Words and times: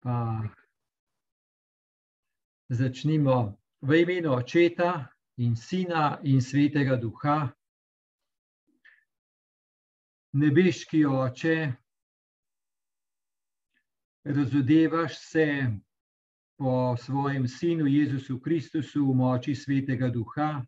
Pa 0.00 0.40
začnimo 2.68 3.58
v 3.84 4.00
imenu 4.00 4.32
Očeta 4.32 5.12
in 5.36 5.56
Sina 5.56 6.18
in 6.22 6.40
Svetega 6.40 6.96
Duha. 6.96 7.52
Nebeški 10.32 11.04
Oče, 11.06 11.72
razodevaš 14.24 15.18
se 15.18 15.46
po 16.56 16.96
svojem 16.96 17.48
Sinu 17.48 17.86
Jezusu 17.86 18.40
Kristusu 18.40 19.04
v 19.04 19.14
moči 19.14 19.54
Svetega 19.54 20.08
Duha 20.08 20.64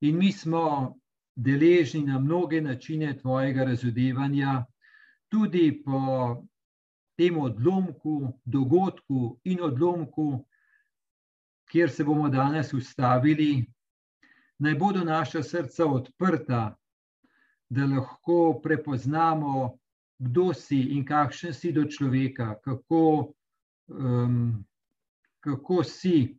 in 0.00 0.18
mi 0.18 0.32
smo 0.32 0.96
deležni 1.36 2.02
na 2.02 2.18
mnoge 2.18 2.60
načine 2.60 3.16
tvojega 3.18 3.64
razodevanja, 3.64 4.64
tudi 5.28 5.82
po 5.84 6.00
tem 7.18 7.38
odlomku, 7.38 8.32
dogodku 8.44 9.40
in 9.44 9.62
odlomku, 9.62 10.44
kjer 11.68 11.90
se 11.90 12.04
bomo 12.04 12.28
danes 12.28 12.72
ustavili, 12.72 13.66
naj 14.58 14.74
bodo 14.74 15.04
naša 15.04 15.42
srca 15.42 15.86
odprta, 15.86 16.76
da 17.68 17.86
lahko 17.86 18.60
prepoznamo, 18.62 19.78
kdo 20.18 20.52
si 20.54 20.80
in 20.96 21.04
kakšen 21.04 21.54
si 21.54 21.72
do 21.72 21.84
človeka, 21.84 22.54
kako, 22.64 23.32
um, 23.88 24.64
kako 25.40 25.84
si, 25.84 26.38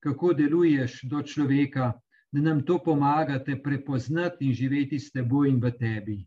kako 0.00 0.32
deluješ 0.32 1.02
do 1.02 1.22
človeka, 1.22 1.92
da 2.32 2.40
nam 2.40 2.64
to 2.66 2.78
pomaga 2.82 3.38
te 3.44 3.62
prepoznati 3.62 4.46
in 4.46 4.54
živeti 4.54 4.98
s 4.98 5.12
teboj 5.12 5.50
in 5.50 5.60
v 5.60 5.70
tebi. 5.78 6.18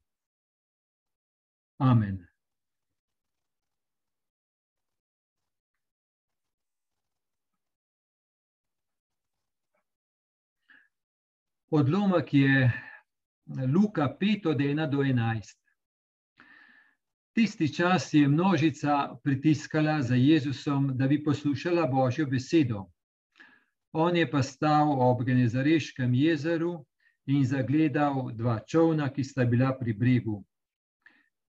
Amen. 1.79 2.28
Odlomek 11.71 12.33
je 12.33 12.71
Luka 13.73 14.17
5, 14.21 14.49
od 14.49 14.57
1 14.57 14.89
do 14.89 14.97
11. 14.97 15.57
Tisti 17.33 17.73
čas 17.73 18.13
je 18.13 18.27
množica 18.27 19.17
pritiskala 19.23 20.01
za 20.01 20.15
Jezusom, 20.15 20.97
da 20.97 21.07
bi 21.07 21.23
poslušala 21.23 21.85
Božjo 21.87 22.25
besedo. 22.25 22.85
On 23.91 24.17
je 24.17 24.31
pa 24.31 24.43
stal 24.43 25.01
ob 25.01 25.23
Genezareškem 25.23 26.13
jezeru 26.13 26.85
in 27.25 27.45
zagledal 27.45 28.31
dva 28.33 28.59
čovna, 28.59 29.13
ki 29.13 29.23
sta 29.23 29.45
bila 29.45 29.77
pri 29.79 29.93
bregu. 29.93 30.43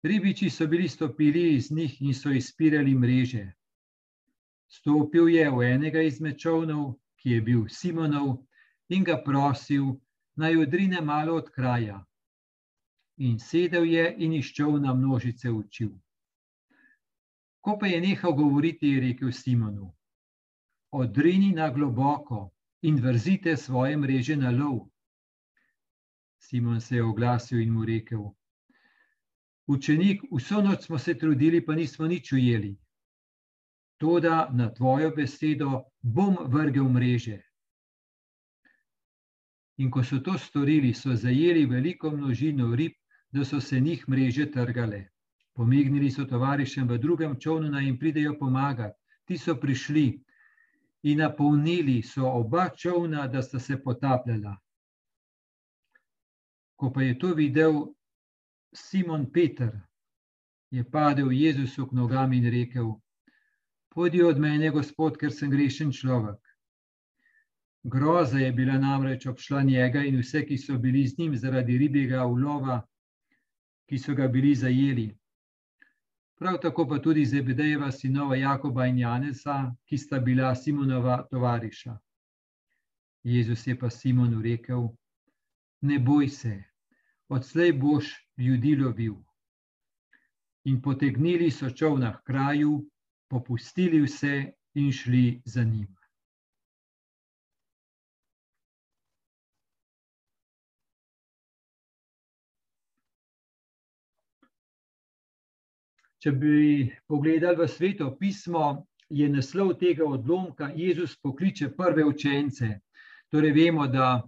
Ribiči 0.03 0.50
so 0.50 0.66
bili 0.66 0.88
stopili 0.88 1.55
iz 1.55 1.70
njih 1.70 2.03
in 2.03 2.14
so 2.14 2.31
izpirali 2.31 2.94
mreže. 2.94 3.53
Stopil 4.69 5.28
je 5.28 5.50
v 5.50 5.62
enega 5.70 6.03
izmed 6.03 6.38
čovnov, 6.38 6.97
ki 7.16 7.31
je 7.31 7.41
bil 7.41 7.69
Simonov, 7.69 8.50
in 8.91 9.05
ga 9.05 9.23
prosil, 9.25 9.95
naj 10.37 10.57
odrine 10.57 11.01
malo 11.01 11.35
od 11.35 11.51
kraja. 11.51 12.05
In 13.17 13.39
sedel 13.39 13.85
je 13.85 14.05
in 14.19 14.33
iščel 14.33 14.81
na 14.83 14.95
množice 14.95 15.51
učil. 15.51 15.91
Ko 17.61 17.77
pa 17.79 17.87
je 17.87 18.01
nehal 18.01 18.33
govoriti, 18.33 18.89
je 18.89 19.01
rekel 19.01 19.33
Simonu: 19.33 19.93
Odrini 20.91 21.53
na 21.53 21.71
globoko 21.71 22.51
in 22.83 22.97
vrzite 22.97 23.57
svoje 23.57 23.97
mreže 23.97 24.37
na 24.37 24.51
lov. 24.51 24.89
Simon 26.41 26.81
se 26.81 26.97
je 26.97 27.05
oglasil 27.05 27.61
in 27.61 27.73
mu 27.73 27.85
rekel: 27.85 28.25
Učenik, 29.67 30.23
vso 30.33 30.63
noč 30.63 30.87
smo 30.87 30.99
se 30.99 31.15
trudili, 31.19 31.61
pa 31.67 31.75
nismo 31.75 32.07
nič 32.07 32.33
ujeli. 32.33 32.77
Toda 34.01 34.49
na 34.53 34.73
tvojo 34.75 35.13
besedo 35.17 35.85
bom 36.03 36.37
vrgel 36.49 36.89
mreže. 36.89 37.50
In 39.81 39.91
ko 39.91 40.03
so 40.05 40.19
to 40.20 40.36
storili, 40.39 40.92
so 40.95 41.15
zajeli 41.16 41.65
veliko 41.66 42.10
množino 42.10 42.75
rib, 42.77 42.93
da 43.32 43.44
so 43.44 43.60
se 43.60 43.81
njih 43.81 44.09
mreže 44.09 44.50
trgale. 44.53 45.06
Pomignili 45.56 46.10
so 46.10 46.25
tovarišem 46.25 46.88
v 46.88 46.99
drugem 46.99 47.38
čovnu, 47.41 47.71
naj 47.71 47.84
jim 47.84 47.99
pridejo 47.99 48.34
pomagati. 48.38 48.99
Ti 49.25 49.38
so 49.38 49.55
prišli 49.56 50.05
in 51.03 51.19
napolnili 51.19 52.03
so 52.03 52.28
oba 52.28 52.69
čovna, 52.77 53.27
da 53.27 53.43
sta 53.43 53.59
se 53.59 53.78
potapljala. 53.82 54.56
Ko 56.76 56.93
pa 56.93 57.03
je 57.03 57.19
to 57.19 57.34
videl 57.34 57.81
Simon 58.75 59.31
Peter, 59.32 59.81
je 60.71 60.84
padel 60.84 61.32
Jezusu 61.32 61.87
k 61.87 61.93
nogam 61.93 62.32
in 62.32 62.50
rekel: 62.50 62.93
Pojdi 63.88 64.22
od 64.22 64.38
mene, 64.38 64.71
gospod, 64.71 65.16
ker 65.16 65.32
sem 65.32 65.50
grešen 65.50 65.93
človek. 65.93 66.50
Groza 67.83 68.39
je 68.39 68.53
bila 68.53 68.79
namreč 68.79 69.27
obšla 69.27 69.63
njega 69.63 70.03
in 70.05 70.19
vse, 70.21 70.45
ki 70.47 70.59
so 70.59 70.79
bili 70.79 71.07
z 71.09 71.19
njim 71.19 71.37
zaradi 71.37 71.79
ribjega 71.79 72.27
ulova, 72.27 72.83
ki 73.89 73.99
so 73.99 74.15
ga 74.15 74.29
bili 74.29 74.55
zajeli. 74.55 75.09
Prav 76.37 76.59
tako 76.61 76.89
pa 76.89 76.99
tudi 76.99 77.25
Zebedejeva 77.25 77.91
sinova 77.93 78.37
Jakoba 78.37 78.87
in 78.87 78.99
Janesa, 78.99 79.75
ki 79.85 79.99
sta 79.99 80.21
bila 80.21 80.55
Simonova 80.55 81.27
tovariša. 81.31 81.99
Jezus 83.23 83.67
je 83.67 83.79
pa 83.79 83.91
Simonu 83.91 84.43
rekel: 84.43 84.89
Ne 85.81 85.99
boj 85.99 86.29
se, 86.29 86.62
odslej 87.29 87.73
boš 87.73 88.12
ljudi 88.37 88.77
lovil. 88.77 89.15
In 90.65 90.83
potegnili 90.83 91.51
so 91.51 91.71
čovna 91.71 92.12
k 92.17 92.23
kraju, 92.25 92.87
popustili 93.29 94.01
vse 94.01 94.53
in 94.75 94.93
šli 94.93 95.43
za 95.45 95.65
njim. 95.65 96.00
Če 106.20 106.32
bi 106.36 106.84
pogledali 107.08 107.56
v 107.56 107.69
sveto 107.69 108.10
pismo, 108.20 108.86
je 109.08 109.28
naslov 109.28 109.75
tega 109.81 110.04
odlomka 110.04 110.69
Jezus 110.76 111.16
pokliče 111.16 111.70
prve 111.76 112.04
učence. 112.04 112.69
Torej, 113.32 113.54
vemo, 113.56 113.86
da 113.88 114.20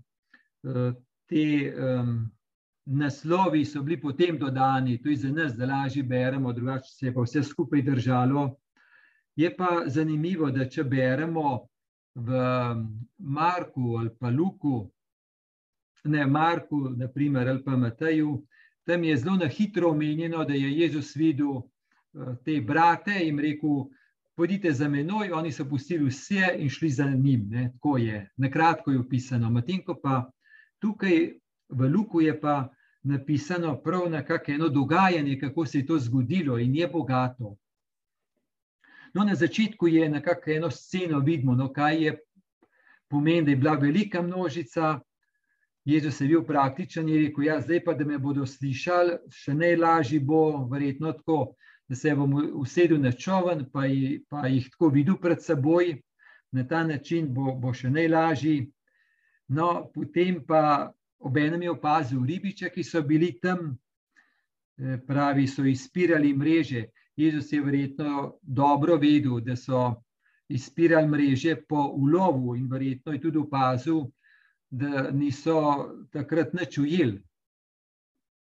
te 1.29 1.45
um, 1.69 2.15
naslovi 2.87 3.65
so 3.65 3.83
bili 3.83 4.01
potem 4.01 4.39
dodani, 4.39 4.99
tudi 5.03 5.17
za 5.17 5.31
nas, 5.31 5.53
da 5.53 5.67
lažje 5.67 6.03
beremo, 6.03 6.53
drugače 6.53 6.91
se 6.91 7.07
je 7.07 7.15
pa 7.15 7.23
vse 7.23 7.43
skupaj 7.43 7.83
držalo. 7.83 8.57
Je 9.37 9.51
pa 9.57 9.83
zanimivo, 9.87 10.51
da 10.51 10.69
če 10.69 10.85
beremo 10.85 11.67
v 12.15 12.41
Marku 13.19 13.97
ali 13.99 14.11
pa 14.19 14.31
Luku, 14.31 14.91
ne 16.05 16.27
Marku, 16.27 16.89
naprimer, 16.97 17.49
ali 17.49 17.65
pa 17.65 17.77
Mateju, 17.77 18.43
tam 18.85 19.05
je 19.05 19.17
zelo 19.17 19.37
na 19.37 19.49
hitro 19.49 19.91
omenjeno, 19.91 20.45
da 20.45 20.55
je 20.55 20.73
Jezus 20.73 21.17
videl 21.17 21.63
te 22.45 22.61
brate 22.61 23.15
in 23.25 23.39
rekel, 23.39 23.87
pojdite 24.35 24.73
za 24.73 24.89
menoj, 24.89 25.33
oni 25.33 25.53
so 25.53 25.65
pustili 25.69 26.09
vse 26.09 26.55
in 26.59 26.71
šli 26.71 26.91
za 26.91 27.07
njim. 27.11 27.49
Ne? 27.51 27.71
Tako 27.73 27.99
je, 27.99 28.31
na 28.37 28.51
kratko 28.51 28.91
je 28.91 29.01
opisano. 29.01 29.51
Medtem 29.51 29.85
ko 29.85 29.99
pa 30.03 30.31
tukaj 30.79 31.33
v 31.69 31.89
Luku 31.89 32.21
je 32.21 32.41
pa 32.41 32.69
napisano 33.03 33.77
prav 33.83 34.11
na 34.11 34.23
kakšno 34.25 34.69
dogajanje, 34.69 35.39
kako 35.41 35.67
se 35.67 35.79
je 35.79 35.87
to 35.87 35.99
zgodilo 35.99 36.59
in 36.59 36.75
je 36.77 36.89
bogato. 36.89 37.57
No, 39.15 39.25
na 39.25 39.35
začetku 39.35 39.89
je 39.89 40.09
nekako 40.09 40.51
eno 40.51 40.71
sceno 40.71 41.19
vidimo, 41.19 41.55
no, 41.55 41.73
kaj 41.73 42.05
je 42.05 42.19
pomen, 43.09 43.45
da 43.45 43.51
je 43.51 43.57
bila 43.57 43.75
velika 43.75 44.23
množica. 44.23 45.01
Jezus 45.85 46.21
je 46.21 46.29
bil 46.29 46.45
praktičen 46.47 47.09
in 47.09 47.15
je 47.15 47.27
rekel, 47.27 47.45
ja, 47.45 47.61
zdaj 47.61 47.85
pa, 47.85 47.95
da 47.95 48.05
me 48.05 48.19
bodo 48.19 48.47
slišali, 48.47 49.17
še 49.35 49.55
najlažje 49.55 50.21
bo, 50.21 50.69
verjetno 50.71 51.13
tako, 51.13 51.55
da 51.93 51.97
se 51.97 52.15
bom 52.15 52.33
usedel 52.55 53.01
na 53.01 53.11
čovn, 53.13 53.67
pa, 53.73 53.83
pa 54.31 54.47
jih 54.49 54.69
tako 54.73 54.89
videl 54.89 55.19
pred 55.21 55.43
seboj, 55.45 55.99
na 56.57 56.63
ta 56.65 56.87
način 56.89 57.27
bo, 57.35 57.53
bo 57.53 57.75
še 57.77 57.91
najlažji. 57.93 58.71
No, 59.53 59.91
potem 59.93 60.39
pa 60.49 60.89
ob 61.21 61.37
enem 61.37 61.67
je 61.67 61.75
opazil 61.75 62.23
ribiče, 62.25 62.71
ki 62.73 62.85
so 62.89 63.03
bili 63.05 63.29
tam, 63.43 63.75
eh, 64.81 64.97
pravi, 65.07 65.45
so 65.47 65.67
izpirali 65.69 66.33
mreže. 66.33 66.87
Jezus 67.17 67.53
je 67.53 67.61
verjetno 67.61 68.39
dobro 68.41 68.97
vedel, 68.97 69.43
da 69.45 69.57
so 69.57 69.83
izpirali 70.49 71.13
mreže 71.13 71.59
po 71.69 71.91
ulovu, 71.93 72.57
in 72.57 72.73
verjetno 72.73 73.13
je 73.13 73.21
tudi 73.21 73.39
opazil, 73.39 74.07
da 74.71 75.11
niso 75.13 75.61
takrat 76.09 76.57
nič 76.57 76.79
ujeli 76.79 77.21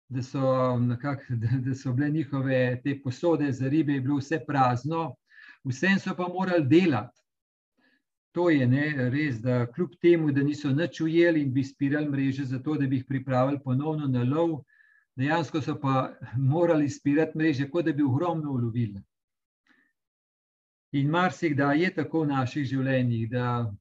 da 0.10 0.22
so, 0.22 0.78
nekak, 0.80 1.25
da, 1.30 1.48
da 1.57 1.75
so 1.75 1.94
bile 1.94 2.10
njihove 2.10 2.81
te 2.84 3.02
posode 3.04 3.52
za 3.52 3.69
ribe, 3.69 3.94
je 3.94 4.02
bilo 4.02 4.18
vse 4.18 4.40
prazno, 4.48 5.16
vsem 5.63 6.00
so 6.00 6.16
pa 6.16 6.28
morali 6.28 6.68
delati. 6.68 7.22
To 8.31 8.50
je 8.50 8.68
ne, 8.68 9.10
res, 9.10 9.40
da 9.42 9.66
kljub 9.72 9.96
temu, 10.02 10.31
da 10.31 10.44
niso 10.44 10.69
nič 10.72 11.02
ujeli 11.02 11.42
in 11.42 11.54
bi 11.54 11.63
spirali 11.63 12.10
mreže, 12.10 12.46
zato 12.46 12.75
da 12.75 12.88
bi 12.88 12.96
jih 12.96 13.06
pripravili 13.07 13.60
ponovno 13.63 14.07
na 14.07 14.24
lov, 14.24 14.60
dejansko 15.16 15.62
so 15.62 15.80
pa 15.80 16.12
morali 16.38 16.90
spirati 16.90 17.38
mreže, 17.38 17.69
kot 17.69 17.86
da 17.86 17.94
bi 17.94 18.04
ogromno 18.04 18.51
ulovili. 18.51 19.01
In 20.92 21.10
marsikdaj 21.10 21.81
je 21.81 21.94
tako 21.96 22.22
v 22.24 22.28
naših 22.28 22.66
življenjih, 22.68 23.30
da 23.31 23.72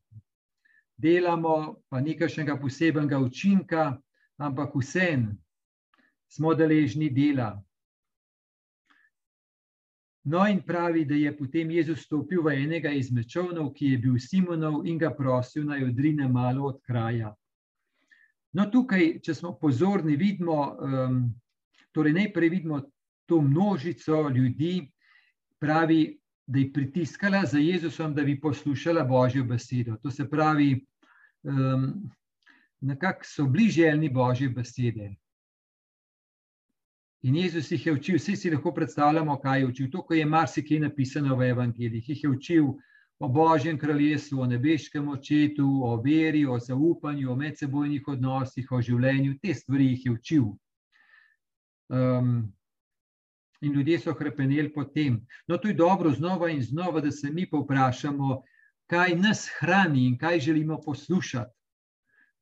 delamo, 0.96 1.82
pa 1.88 2.00
nekajšnega 2.00 2.56
posebnega 2.60 3.18
učinka, 3.18 3.98
ampak 4.38 4.74
vseeno 4.74 5.34
smo 6.34 6.54
deležni 6.54 7.10
dela. 7.14 7.54
No, 10.24 10.46
in 10.48 10.62
pravi, 10.62 11.04
da 11.04 11.14
je 11.14 11.36
potem 11.36 11.70
Jezus 11.70 12.06
stopil 12.06 12.42
v 12.42 12.54
enega 12.64 12.90
izmed 12.96 13.28
čovnov, 13.28 13.74
ki 13.76 13.92
je 13.92 13.98
bil 14.06 14.16
Simonov, 14.18 14.86
in 14.88 14.98
ga 14.98 15.12
prosil, 15.14 15.66
naj 15.68 15.84
odrine 15.84 16.28
malo 16.28 16.70
od 16.72 16.80
kraja. 16.82 17.34
No, 18.56 18.64
tukaj, 18.72 19.18
če 19.20 19.34
smo 19.36 19.52
pozorni, 19.60 20.16
vidimo, 20.16 20.56
um, 20.80 21.18
torej 21.92 22.16
najprej 22.16 22.52
vidimo 22.56 22.80
to 23.28 23.40
množico 23.44 24.28
ljudi, 24.32 24.88
pravi, 25.60 26.16
da 26.46 26.58
je 26.60 26.72
pritiskala 26.72 27.44
za 27.48 27.58
Jezusom, 27.58 28.14
da 28.14 28.24
bi 28.24 28.40
poslušala 28.40 29.04
Božjo 29.04 29.44
besedo. 29.44 29.96
To 30.02 30.10
se 30.10 30.24
pravi, 30.30 30.86
um, 31.42 32.10
nekako 32.80 33.28
so 33.28 33.46
bližnji 33.48 34.08
Božje 34.08 34.48
besede. 34.48 35.14
In 37.24 37.36
Jezus 37.36 37.70
jih 37.70 37.86
je 37.86 37.92
učil, 37.92 38.18
vsi 38.18 38.36
si 38.36 38.50
lahko 38.52 38.74
predstavljamo, 38.76 39.38
kaj 39.40 39.60
je 39.60 39.66
učil. 39.66 39.86
To, 39.90 40.02
kar 40.04 40.18
je 40.18 40.26
marsikaj 40.28 40.80
napisano 40.82 41.36
v 41.36 41.46
Evangelijih, 41.54 42.08
jih 42.08 42.24
je 42.24 42.30
učil 42.30 42.66
o 43.18 43.28
Božjem 43.28 43.78
kraljestvu, 43.78 44.42
o 44.42 44.46
nebeškem 44.46 45.08
očetu, 45.08 45.64
o 45.84 45.96
veri, 46.04 46.44
o 46.46 46.58
zaupanju, 46.60 47.30
o 47.32 47.36
medsebojnih 47.36 48.08
odnosih, 48.12 48.68
o 48.72 48.80
življenju. 48.82 49.38
Te 49.40 49.54
stvari 49.54 49.86
jih 49.94 50.04
je 50.06 50.12
učil. 50.12 50.50
Um, 51.88 52.52
in 53.64 53.72
ljudje 53.72 54.02
so 54.02 54.14
krepenili 54.14 54.68
po 54.72 54.84
tem. 54.84 55.22
No, 55.48 55.56
to 55.56 55.68
je 55.68 55.78
dobro, 55.80 56.12
znova 56.12 56.50
in 56.52 56.60
znova, 56.62 57.00
da 57.00 57.10
se 57.10 57.30
mi 57.32 57.46
povprašamo, 57.50 58.42
kaj 58.90 59.16
nas 59.16 59.46
hrani 59.60 60.04
in 60.10 60.18
kaj 60.18 60.40
želimo 60.40 60.76
poslušati. 60.84 61.56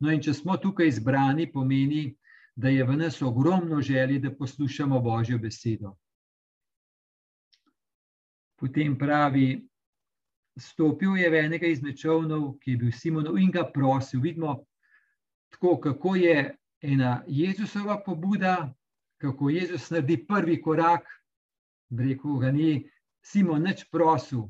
No, 0.01 0.11
in 0.11 0.19
če 0.23 0.35
smo 0.35 0.57
tukaj 0.59 0.91
izbrani, 0.91 1.47
pomeni, 1.53 2.17
da 2.57 2.69
je 2.69 2.85
v 2.85 2.97
nas 2.97 3.23
ogromno 3.23 3.81
želje, 3.81 4.19
da 4.19 4.35
poslušamo 4.35 5.01
Božjo 5.01 5.39
besedo. 5.39 5.97
Potem 8.57 8.99
pravi, 8.99 9.69
stopil 10.57 11.17
je 11.17 11.31
v 11.31 11.41
enega 11.47 11.67
izmed 11.67 11.99
čovnov, 11.99 12.59
ki 12.61 12.71
je 12.71 12.77
bil 12.77 12.93
Simonov 12.93 13.39
in 13.39 13.51
ga 13.51 13.65
prosil. 13.73 14.21
Vidimo, 14.21 14.65
tako, 15.51 15.81
kako 15.81 16.17
je 16.17 16.57
ena 16.83 17.23
Jezusova 17.27 18.03
pobuda, 18.05 18.75
kako 19.19 19.51
Jezus 19.51 19.91
naredi 19.91 20.27
prvi 20.27 20.63
korak. 20.63 21.07
Rekel 21.99 22.39
ga 22.39 22.51
ni 22.51 22.89
Simon 23.23 23.63
nič 23.63 23.85
prosil, 23.91 24.49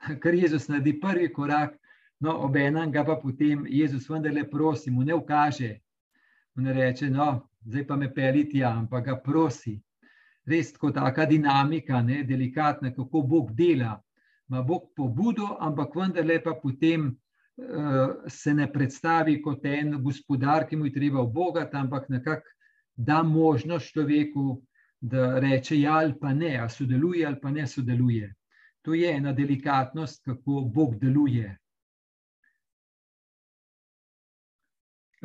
ker 0.22 0.34
Jezus 0.34 0.68
naredi 0.68 0.98
prvi 1.00 1.32
korak. 1.32 1.78
No, 2.20 2.38
ob 2.46 2.56
enem 2.56 2.92
ga 2.92 3.04
pa 3.04 3.16
potem 3.20 3.66
Jezus 3.68 4.08
vendarle 4.08 4.46
prosi, 4.50 4.90
mu 4.90 5.04
ne 5.04 5.14
ukaže, 5.14 5.83
in 6.58 6.70
reče, 6.72 7.10
no, 7.10 7.48
zdaj 7.64 7.86
pa 7.86 7.96
me 7.96 8.12
peliti, 8.14 8.62
ampak 8.64 9.04
ga 9.04 9.16
prosi. 9.20 9.74
Res 10.46 10.74
kot 10.76 10.94
taka 10.94 11.24
dinamika, 11.26 12.02
ne, 12.02 12.22
delikatna, 12.24 12.92
kako 12.94 13.22
Bog 13.22 13.52
dela. 13.56 13.96
Ma 14.48 14.62
Bog 14.62 14.90
pobudo, 14.96 15.56
ampak 15.60 15.94
vendarle 15.96 16.36
pa 16.44 16.52
potem 16.62 17.06
uh, 17.08 18.28
se 18.28 18.54
ne 18.54 18.68
predstavi 18.72 19.38
kot 19.42 19.64
en 19.64 19.96
gospodar, 20.02 20.68
ki 20.68 20.76
mu 20.76 20.90
je 20.90 20.92
treba 20.98 21.22
v 21.22 21.32
Boga, 21.32 21.64
ampak 21.72 22.08
nekako 22.08 22.52
da 22.96 23.22
možnost 23.22 23.92
človeku, 23.92 24.62
da 25.00 25.38
reče 25.38 25.80
ja 25.80 25.96
ali 25.98 26.14
pa 26.20 26.32
ne, 26.32 26.56
a 26.58 26.68
sodeluje 26.68 27.26
ali 27.26 27.40
pa 27.40 27.50
ne 27.50 27.66
sodeluje. 27.66 28.34
To 28.82 28.94
je 28.94 29.10
ena 29.16 29.32
delikatnost, 29.32 30.24
kako 30.24 30.60
Bog 30.74 30.98
deluje. 31.00 31.56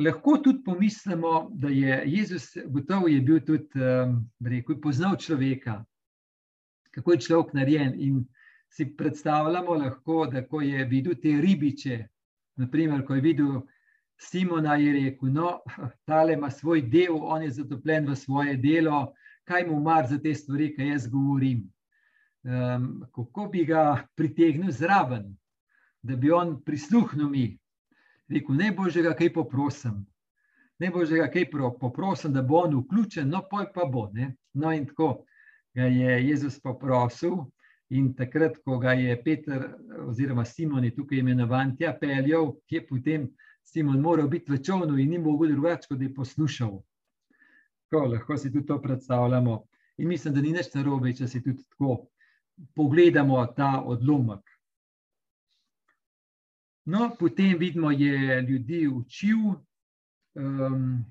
Lahko 0.00 0.36
tudi 0.44 0.62
pomislimo, 0.64 1.50
da 1.52 1.68
je 1.68 2.02
Jezus 2.06 2.56
gotovo 2.66 3.08
je 3.08 3.20
bil 3.20 3.40
tudi, 3.40 3.68
um, 3.74 4.30
rekel, 4.40 4.80
poznal 4.80 5.16
človeka, 5.16 5.84
kako 6.90 7.12
je 7.12 7.20
človek 7.20 7.52
narejen. 7.54 7.94
In 7.98 8.24
si 8.70 8.96
predstavljamo 8.96 9.74
lahko, 9.74 10.26
da 10.26 10.46
ko 10.46 10.60
je 10.60 10.84
videl 10.84 11.14
te 11.22 11.40
ribiče, 11.40 12.06
naprimer, 12.56 13.04
ko 13.06 13.14
je 13.14 13.20
videl 13.20 13.60
Simona, 14.20 14.76
je 14.76 14.92
rekel, 14.92 15.32
no, 15.32 15.58
tale 16.08 16.32
ima 16.32 16.50
svoj 16.50 16.82
del, 16.82 17.16
on 17.16 17.42
je 17.42 17.50
zatopljen 17.50 18.08
v 18.08 18.16
svoje 18.16 18.56
delo, 18.56 19.12
kaj 19.44 19.66
mu 19.66 19.80
mar 19.80 20.06
za 20.06 20.18
te 20.18 20.34
stvari, 20.34 20.74
kaj 20.76 20.88
jaz 20.88 21.08
govorim. 21.08 21.64
Um, 22.44 23.04
kako 23.14 23.48
bi 23.52 23.64
ga 23.64 24.06
pritegnil 24.16 24.70
zraven, 24.72 25.36
da 26.02 26.16
bi 26.16 26.30
on 26.30 26.62
prisluhnil 26.64 27.28
mi, 27.28 27.58
rekel, 28.30 28.56
ne 28.56 28.72
božjega, 28.76 29.14
kaj 29.18 29.32
poprosim. 29.34 30.04
Ne 30.80 30.90
božjega, 30.90 31.28
kaj 31.32 31.50
poprosim, 31.80 32.32
da 32.32 32.42
bo 32.42 32.62
on 32.64 32.76
vključen, 32.80 33.28
no, 33.28 33.42
poj 33.50 33.66
pa 33.74 33.84
bo. 33.84 34.08
Ne? 34.12 34.34
No, 34.54 34.72
in 34.72 34.86
tako 34.86 35.24
ga 35.74 35.88
je 35.90 36.20
Jezus 36.28 36.60
poprosil. 36.60 37.44
In 37.90 38.12
takrat, 38.14 38.54
ko 38.64 38.78
ga 38.78 38.92
je 38.94 39.16
Peter, 39.22 39.64
oziroma 40.06 40.44
Simon, 40.46 40.86
tukaj 40.94 41.18
imenovan, 41.18 41.74
tja 41.76 41.90
peljal, 42.00 42.52
je 42.70 42.84
potem 42.86 43.26
Simon 43.66 44.00
moral 44.00 44.28
biti 44.30 44.52
v 44.52 44.60
čovnu 44.62 44.98
in 44.98 45.10
ni 45.10 45.18
mogel 45.18 45.50
drugače, 45.50 45.88
kot 45.90 46.00
je 46.02 46.14
poslušal. 46.14 46.78
Tako, 47.90 48.04
lahko 48.12 48.36
si 48.38 48.52
tudi 48.52 48.66
to 48.66 48.78
predstavljamo. 48.82 49.58
In 49.98 50.08
mislim, 50.08 50.34
da 50.34 50.40
ni 50.40 50.52
nič 50.54 50.70
narobe, 50.74 51.12
če 51.12 51.26
si 51.28 51.42
tudi 51.42 51.64
tako 51.66 52.06
pogledamo 52.78 53.42
ta 53.56 53.82
odlomek. 53.82 54.49
No, 56.84 57.16
potem 57.18 57.58
vidimo, 57.58 57.88
da 57.88 58.04
je 58.04 58.42
ljudi 58.42 58.88
učil. 58.88 59.38
Um, 60.34 61.04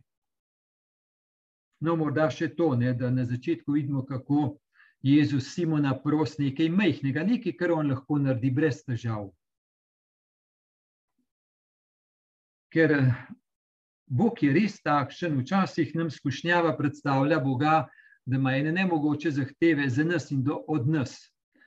no, 1.79 1.95
morda 1.95 2.29
še 2.31 2.49
to, 2.55 2.73
ne, 2.75 2.93
da 2.93 3.11
na 3.11 3.25
začetku 3.25 3.71
vidimo, 3.71 4.05
kako 4.05 4.57
Jezus 5.01 5.53
Simona 5.53 5.93
prosi 6.03 6.49
nekaj 6.49 6.69
majhnega, 6.69 7.23
nekaj, 7.23 7.55
kar 7.59 7.71
on 7.71 7.91
lahko 7.91 8.17
naredi 8.19 8.51
brez 8.51 8.81
težav. 8.83 9.29
Ker 12.73 12.95
Bog 14.09 14.41
je 14.43 14.51
res 14.53 14.81
takšen, 14.81 15.37
včasih 15.41 15.93
nam 15.95 16.09
skušnjava 16.09 16.73
predstavlja 16.77 17.39
Boga, 17.39 17.87
da 18.25 18.37
ima 18.37 18.55
ene 18.57 18.71
nemogoče 18.73 19.31
zahteve 19.31 19.89
za 19.89 20.03
nas 20.03 20.31
in 20.31 20.43
do, 20.43 20.57
od 20.67 20.89
nas, 20.89 21.15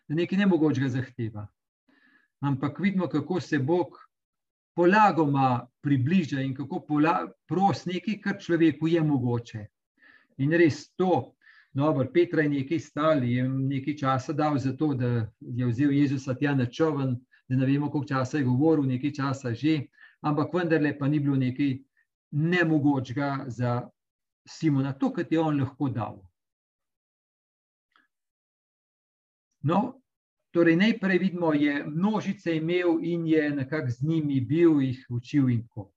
da 0.09 0.19
nekaj 0.19 0.39
nemogočega 0.39 0.91
zahteva 0.91 1.47
ampak 2.43 2.79
vidimo, 2.81 3.09
kako 3.09 3.41
se 3.41 3.59
Bog 3.59 3.99
polagoma 4.75 5.67
približa 5.81 6.41
in 6.41 6.55
kako 6.55 6.87
prosi 7.47 7.91
nekaj, 7.93 8.21
kar 8.21 8.39
človeku 8.41 8.89
je 8.89 9.03
mogoče. 9.03 9.67
In 10.39 10.53
res 10.53 10.89
to, 10.97 11.35
dobro, 11.73 12.09
Petra 12.13 12.43
je 12.43 12.49
nekaj 12.49 12.79
stal, 12.79 13.25
je 13.25 13.49
nekaj 13.49 13.97
časa 13.97 14.33
dal 14.33 14.59
za 14.59 14.77
to, 14.77 14.95
da 14.95 15.29
je 15.41 15.67
vzel 15.67 15.93
Jezusa 15.93 16.35
tja 16.35 16.55
na 16.55 16.67
čovn, 16.67 17.17
da 17.49 17.57
ne 17.57 17.67
vemo, 17.67 17.91
koliko 17.91 18.09
časa 18.09 18.39
je 18.39 18.45
govoril, 18.45 18.85
nekaj 18.85 19.13
časa 19.13 19.55
že, 19.55 19.87
ampak 20.21 20.55
vendarle 20.55 20.99
pa 20.99 21.09
ni 21.09 21.21
bilo 21.21 21.37
nekaj 21.37 21.79
nemogočega 22.31 23.45
za 23.47 23.83
Simona, 24.49 24.93
to, 24.93 25.13
kar 25.13 25.27
je 25.31 25.41
on 25.41 25.61
lahko 25.61 25.89
dal. 25.89 26.17
No, 29.63 30.02
Torej, 30.53 30.77
najprej 30.77 31.19
vidimo, 31.19 31.51
da 31.51 31.59
je 31.59 31.85
množice 31.87 32.57
imel 32.57 32.99
in 33.03 33.27
je 33.27 33.51
nekako 33.51 33.91
z 33.91 34.03
njimi 34.03 34.41
bil, 34.41 34.83
jih 34.83 35.07
učil 35.09 35.49
in 35.51 35.63
tako. 35.63 35.91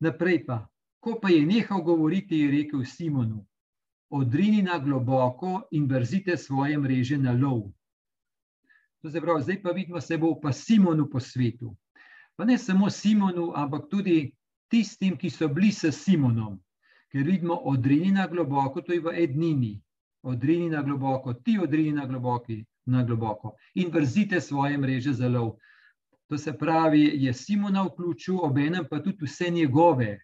Naprej 0.00 0.46
pa, 0.46 0.66
ko 1.00 1.18
pa 1.22 1.28
je 1.28 1.46
nehal 1.46 1.82
govoriti, 1.82 2.38
je 2.38 2.50
rekel 2.50 2.84
Simonu: 2.84 3.44
Odrini 4.10 4.62
na 4.62 4.78
globoko 4.78 5.68
in 5.70 5.86
brzite 5.88 6.36
svoje 6.36 6.78
mreže 6.78 7.18
na 7.18 7.32
lov. 7.32 7.68
To 9.02 9.10
se 9.10 9.20
pravi, 9.20 9.42
zdaj 9.42 9.62
pa 9.62 9.70
vidimo, 9.70 10.00
se 10.00 10.16
bo 10.16 10.40
pa 10.40 10.52
Simonu 10.52 11.10
po 11.10 11.20
svetu. 11.20 11.76
Pa 12.36 12.44
ne 12.44 12.58
samo 12.58 12.90
Simonu, 12.90 13.52
ampak 13.54 13.90
tudi 13.90 14.32
tistim, 14.70 15.16
ki 15.16 15.30
so 15.30 15.48
bili 15.48 15.72
s 15.72 15.92
Simonom. 15.92 16.56
Ker 17.12 17.22
vidimo, 17.22 17.54
odrini 17.54 18.10
na 18.12 18.26
globoko, 18.26 18.80
to 18.80 18.92
je 18.92 19.00
v 19.00 19.12
ednini. 19.22 19.80
Odrini 20.22 20.70
na 20.70 20.82
globoko, 20.82 21.34
ti 21.34 21.58
odrini 21.58 21.92
na 21.92 22.06
globoki, 22.06 22.64
na 22.88 23.04
globoko 23.04 23.54
in 23.74 23.90
vrzite 23.92 24.40
svoje 24.40 24.78
mreže 24.78 25.12
za 25.12 25.28
lov. 25.28 25.56
To 26.28 26.38
se 26.38 26.52
pravi, 26.52 27.10
je 27.24 27.32
Simona 27.32 27.82
vključil, 27.82 28.36
obenem 28.42 28.84
pa 28.90 29.00
tudi 29.02 29.24
vse 29.24 29.50
njegove, 29.50 30.18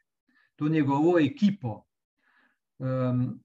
to 0.56 0.68
njegovo 0.68 1.18
ekipo. 1.18 1.85
Um, 2.78 3.40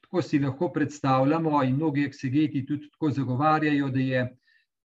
tako 0.00 0.22
si 0.22 0.38
lahko 0.38 0.68
predstavljamo, 0.72 1.62
in 1.64 1.74
mnogi 1.74 2.04
eksegeti 2.04 2.66
tudi 2.66 2.90
tako 2.90 3.10
zagovarjajo, 3.10 3.88
da 3.90 4.00
je 4.00 4.36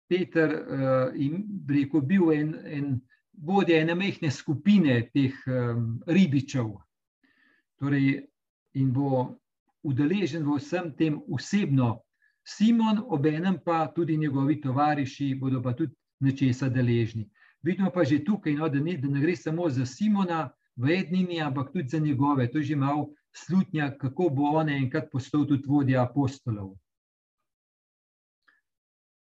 Peter 0.09 0.51
uh, 0.51 1.15
in 1.15 1.43
rekel, 1.69 2.01
bil 2.01 2.31
en, 2.31 2.55
en 2.65 3.01
vodja 3.33 3.81
ene 3.81 3.95
mehne 3.95 4.31
skupine 4.31 5.09
teh 5.13 5.33
um, 5.47 5.99
ribičev. 6.07 6.69
Torej, 7.79 8.27
in 8.73 8.93
bo 8.93 9.37
udeležen 9.83 10.45
v 10.45 10.57
vsem 10.57 10.91
tem 10.97 11.17
osebno 11.33 11.97
Simon, 12.47 13.03
obenem 13.07 13.57
pa 13.65 13.87
tudi 13.95 14.17
njegovi 14.17 14.61
tovariši, 14.61 15.35
bodo 15.35 15.61
pa 15.61 15.73
tudi 15.75 15.95
nečesa 16.19 16.69
deležni. 16.69 17.27
Vidimo 17.61 17.91
pa 17.91 18.03
že 18.03 18.23
tukaj, 18.23 18.53
no, 18.55 18.69
da, 18.69 18.79
ne, 18.79 18.97
da 18.97 19.07
ne 19.07 19.21
gre 19.21 19.35
samo 19.35 19.69
za 19.69 19.85
Simona 19.85 20.49
v 20.75 20.91
Ednini, 20.95 21.41
ampak 21.41 21.73
tudi 21.73 21.89
za 21.89 21.99
njegove. 21.99 22.47
To 22.51 22.57
je 22.57 22.63
že 22.63 22.75
malo 22.75 23.09
slutnja, 23.35 23.91
kako 23.97 24.29
bo 24.29 24.43
on 24.61 24.69
enkrat 24.69 25.11
postal 25.11 25.45
tudi 25.47 25.67
vodja 25.67 26.03
apostolov. 26.03 26.77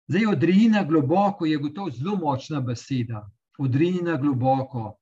Zdaj, 0.09 0.27
odrinjena 0.27 0.85
globoko 0.85 1.47
je 1.47 1.59
gotovo 1.59 1.91
zelo 1.91 2.17
močna 2.17 2.61
beseda. 2.61 3.27
Odrinjena 3.59 4.17
globoko. 4.17 4.95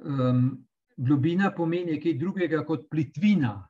Um, 0.00 0.66
globina 0.96 1.50
pomeni 1.50 1.98
nekaj 1.98 2.14
drugega 2.14 2.62
kot 2.64 2.86
plitvina. 2.90 3.68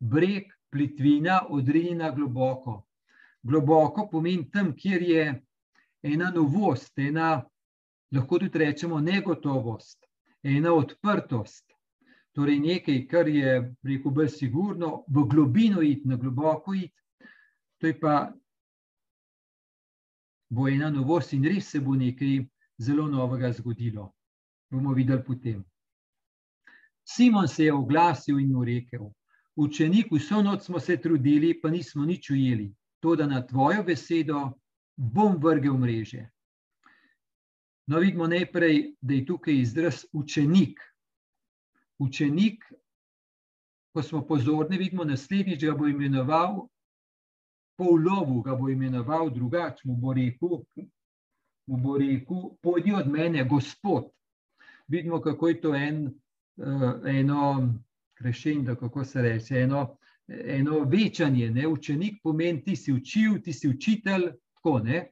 Breg, 0.00 0.50
plitvina, 0.70 1.40
odrinjena 1.48 2.10
globoko. 2.10 2.82
Globoko 3.42 4.08
pomeni 4.10 4.50
tam, 4.50 4.74
kjer 4.76 5.02
je 5.02 5.24
ena 6.02 6.30
novost, 6.34 6.98
ena, 6.98 7.40
lahko 8.12 8.38
tudi 8.38 8.58
rečemo, 8.58 9.00
negotovost, 9.00 10.06
ena 10.42 10.74
odprtost. 10.74 11.64
Torej, 12.36 12.60
nekaj, 12.62 13.06
kar 13.10 13.28
je, 13.28 13.56
rekel 13.82 14.12
bi, 14.14 14.28
sigurno, 14.28 15.04
v 15.08 15.24
globino 15.28 15.82
iti, 15.82 16.08
na 16.08 16.16
globoko 16.16 16.74
iti, 16.74 16.94
to 17.80 17.86
je 17.86 17.96
pa 18.00 18.30
bo 20.50 20.68
ena 20.68 20.90
novost 20.90 21.32
in 21.32 21.44
res 21.46 21.70
se 21.70 21.80
bo 21.80 21.94
nekaj 21.94 22.40
zelo 22.78 23.06
novega 23.08 23.52
zgodilo. 23.52 24.10
Bomo 24.70 24.92
videli 24.94 25.22
potem. 25.24 25.64
Simon 27.04 27.48
se 27.48 27.64
je 27.64 27.72
oglasil 27.72 28.38
in 28.38 28.52
mu 28.52 28.64
rekel: 28.64 29.10
Učenik, 29.60 30.12
vso 30.12 30.40
noč 30.42 30.64
smo 30.68 30.80
se 30.80 30.96
trudili, 30.96 31.52
pa 31.60 31.70
nismo 31.70 32.04
nič 32.08 32.30
ujeli. 32.30 32.70
To, 33.00 33.16
da 33.16 33.26
na 33.26 33.42
tvojo 33.46 33.82
besedo 33.84 34.52
bom 34.96 35.36
vrgel 35.42 35.76
mreže. 35.76 36.26
No, 37.90 37.98
vidimo 38.00 38.26
najprej, 38.26 38.94
da 39.00 39.14
je 39.14 39.26
tukaj 39.26 39.60
izraz 39.60 40.04
učenik. 40.12 40.80
Učenik, 41.98 42.64
ko 43.92 44.02
smo 44.02 44.22
pozorni, 44.26 44.78
vidimo 44.78 45.04
naslednjič, 45.04 45.64
ga 45.64 45.74
bo 45.76 45.88
imenoval 45.88 46.68
po 47.80 47.86
ulovu 47.96 48.42
ga 48.42 48.54
bo 48.54 48.68
imenoval 48.68 49.30
drugače, 49.30 49.88
mu 49.88 49.96
bo 49.96 50.12
rekel, 50.12 50.60
mu 51.66 51.76
bo 51.80 51.96
rekel, 51.98 52.50
pojdi 52.60 52.92
od 52.92 53.08
mene, 53.08 53.44
gospod. 53.44 54.10
Vidimo, 54.88 55.20
kako 55.20 55.48
je 55.48 55.60
to 55.60 55.74
en, 55.74 56.06
uh, 56.06 56.92
eno 57.08 57.40
krešenje, 58.20 58.76
kako 58.80 59.04
se 59.04 59.22
reče, 59.22 59.62
eno, 59.64 59.96
eno 60.28 60.84
večanje. 60.84 61.50
Ne? 61.50 61.68
Učenik 61.68 62.20
pomeni, 62.22 62.62
ti 62.64 62.76
si 62.76 62.92
učil, 62.92 63.40
ti 63.44 63.52
si 63.52 63.68
učitelj, 63.68 64.30
tako 64.54 64.78
ne. 64.84 65.06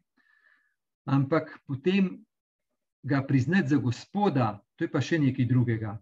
Ampak 1.08 1.58
potem 1.66 2.18
ga 3.02 3.22
priznati 3.26 3.68
za 3.68 3.76
gospoda, 3.76 4.58
to 4.76 4.84
je 4.84 4.92
pa 4.92 5.00
še 5.00 5.18
nekaj 5.18 5.48
drugega. 5.48 5.96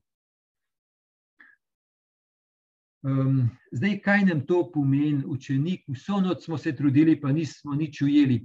Um, 3.07 3.45
zdaj, 3.71 4.01
kaj 4.03 4.25
nam 4.27 4.41
to 4.47 4.65
pomeni, 4.75 5.23
učenik? 5.27 5.85
Vso 5.95 6.19
noč 6.21 6.49
smo 6.49 6.59
se 6.59 6.75
trudili, 6.75 7.15
pa 7.21 7.31
nismo 7.33 7.75
nič 7.79 8.03
ujeli. 8.03 8.41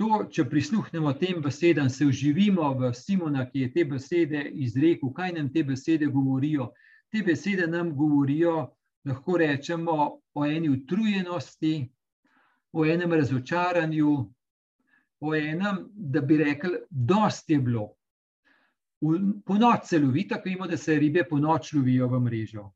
To, 0.00 0.22
če 0.30 0.46
prisluhnemo 0.48 1.12
tem 1.18 1.42
besedam, 1.42 1.90
se 1.90 2.06
uživimo 2.06 2.70
v 2.78 2.92
Simona, 2.94 3.44
ki 3.50 3.66
je 3.66 3.72
te 3.74 3.84
besede 3.84 4.44
izrekel, 4.54 5.10
kaj 5.12 5.34
nam 5.36 5.50
te 5.52 5.64
besede 5.66 6.06
govorijo. 6.06 6.70
Te 7.10 7.22
besede 7.24 7.66
nam 7.66 7.94
govorijo, 7.96 8.68
lahko 9.04 9.36
rečemo, 9.38 10.20
o 10.34 10.46
eni 10.46 10.68
utrujenosti, 10.68 11.88
o 12.72 12.84
enem 12.84 13.12
razočaranju, 13.12 14.16
o 15.20 15.34
enem, 15.34 15.84
da 15.92 16.20
bi 16.20 16.36
rekli, 16.36 16.82
dosti 16.90 17.52
je 17.52 17.60
bilo. 17.60 17.86
Po 19.46 19.54
noč 19.54 19.86
se 19.88 19.98
lovi, 19.98 20.28
tako 20.28 20.48
imamo, 20.48 20.70
da 20.70 20.76
se 20.76 20.98
ribe 20.98 21.24
po 21.28 21.38
noč 21.38 21.72
lovijo 21.72 22.08
v 22.08 22.20
mrežo 22.20 22.72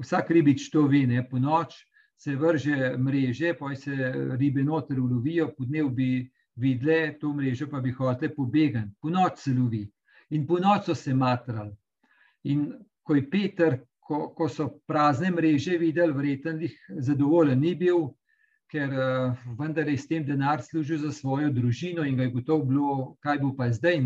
vsak 0.00 0.30
ribič 0.30 0.70
to 0.70 0.86
ve, 0.86 1.06
ne? 1.06 1.22
po 1.22 1.38
noč 1.38 1.86
se 2.16 2.36
vrže 2.36 2.96
mreže, 2.98 3.54
pa 3.58 3.74
se 3.76 4.12
ribe 4.38 4.64
noter 4.64 5.00
ulovijo, 5.00 5.52
po 5.56 5.64
dnevu 5.64 5.90
bi 5.90 6.30
videle 6.56 7.18
to 7.20 7.32
mrežo, 7.34 7.68
pa 7.70 7.80
bi 7.80 7.92
hotele 7.92 8.34
pobegati. 8.34 8.90
Po 9.00 9.10
noč 9.10 9.38
se 9.38 9.54
lovi 9.54 9.84
in 10.30 10.46
po 10.46 10.58
noč 10.58 10.86
so 10.86 10.94
se 10.94 11.14
matrali. 11.14 11.74
In 12.44 12.66
ko 13.02 13.16
je 13.16 13.24
Peter, 13.30 13.78
ko, 14.04 14.28
ko 14.36 14.48
so 14.48 14.68
prazne 14.86 15.30
mreže 15.32 15.78
videli, 15.80 16.12
verjetno 16.12 16.58
jih 16.60 16.76
zadovoljen 17.00 17.60
ni 17.60 17.74
bil, 17.74 18.10
ker 18.72 18.90
uh, 18.92 19.44
vendar 19.58 19.88
je 19.88 19.98
s 19.98 20.08
tem 20.08 20.24
denar 20.26 20.62
služil 20.62 20.98
za 20.98 21.12
svojo 21.12 21.50
družino 21.52 22.04
in 22.04 22.16
ga 22.16 22.26
je 22.26 22.34
gotovo 22.34 22.64
bilo, 22.64 22.96
kaj 23.24 23.38
bo 23.40 23.52
pa 23.56 23.70
zdaj. 23.72 24.00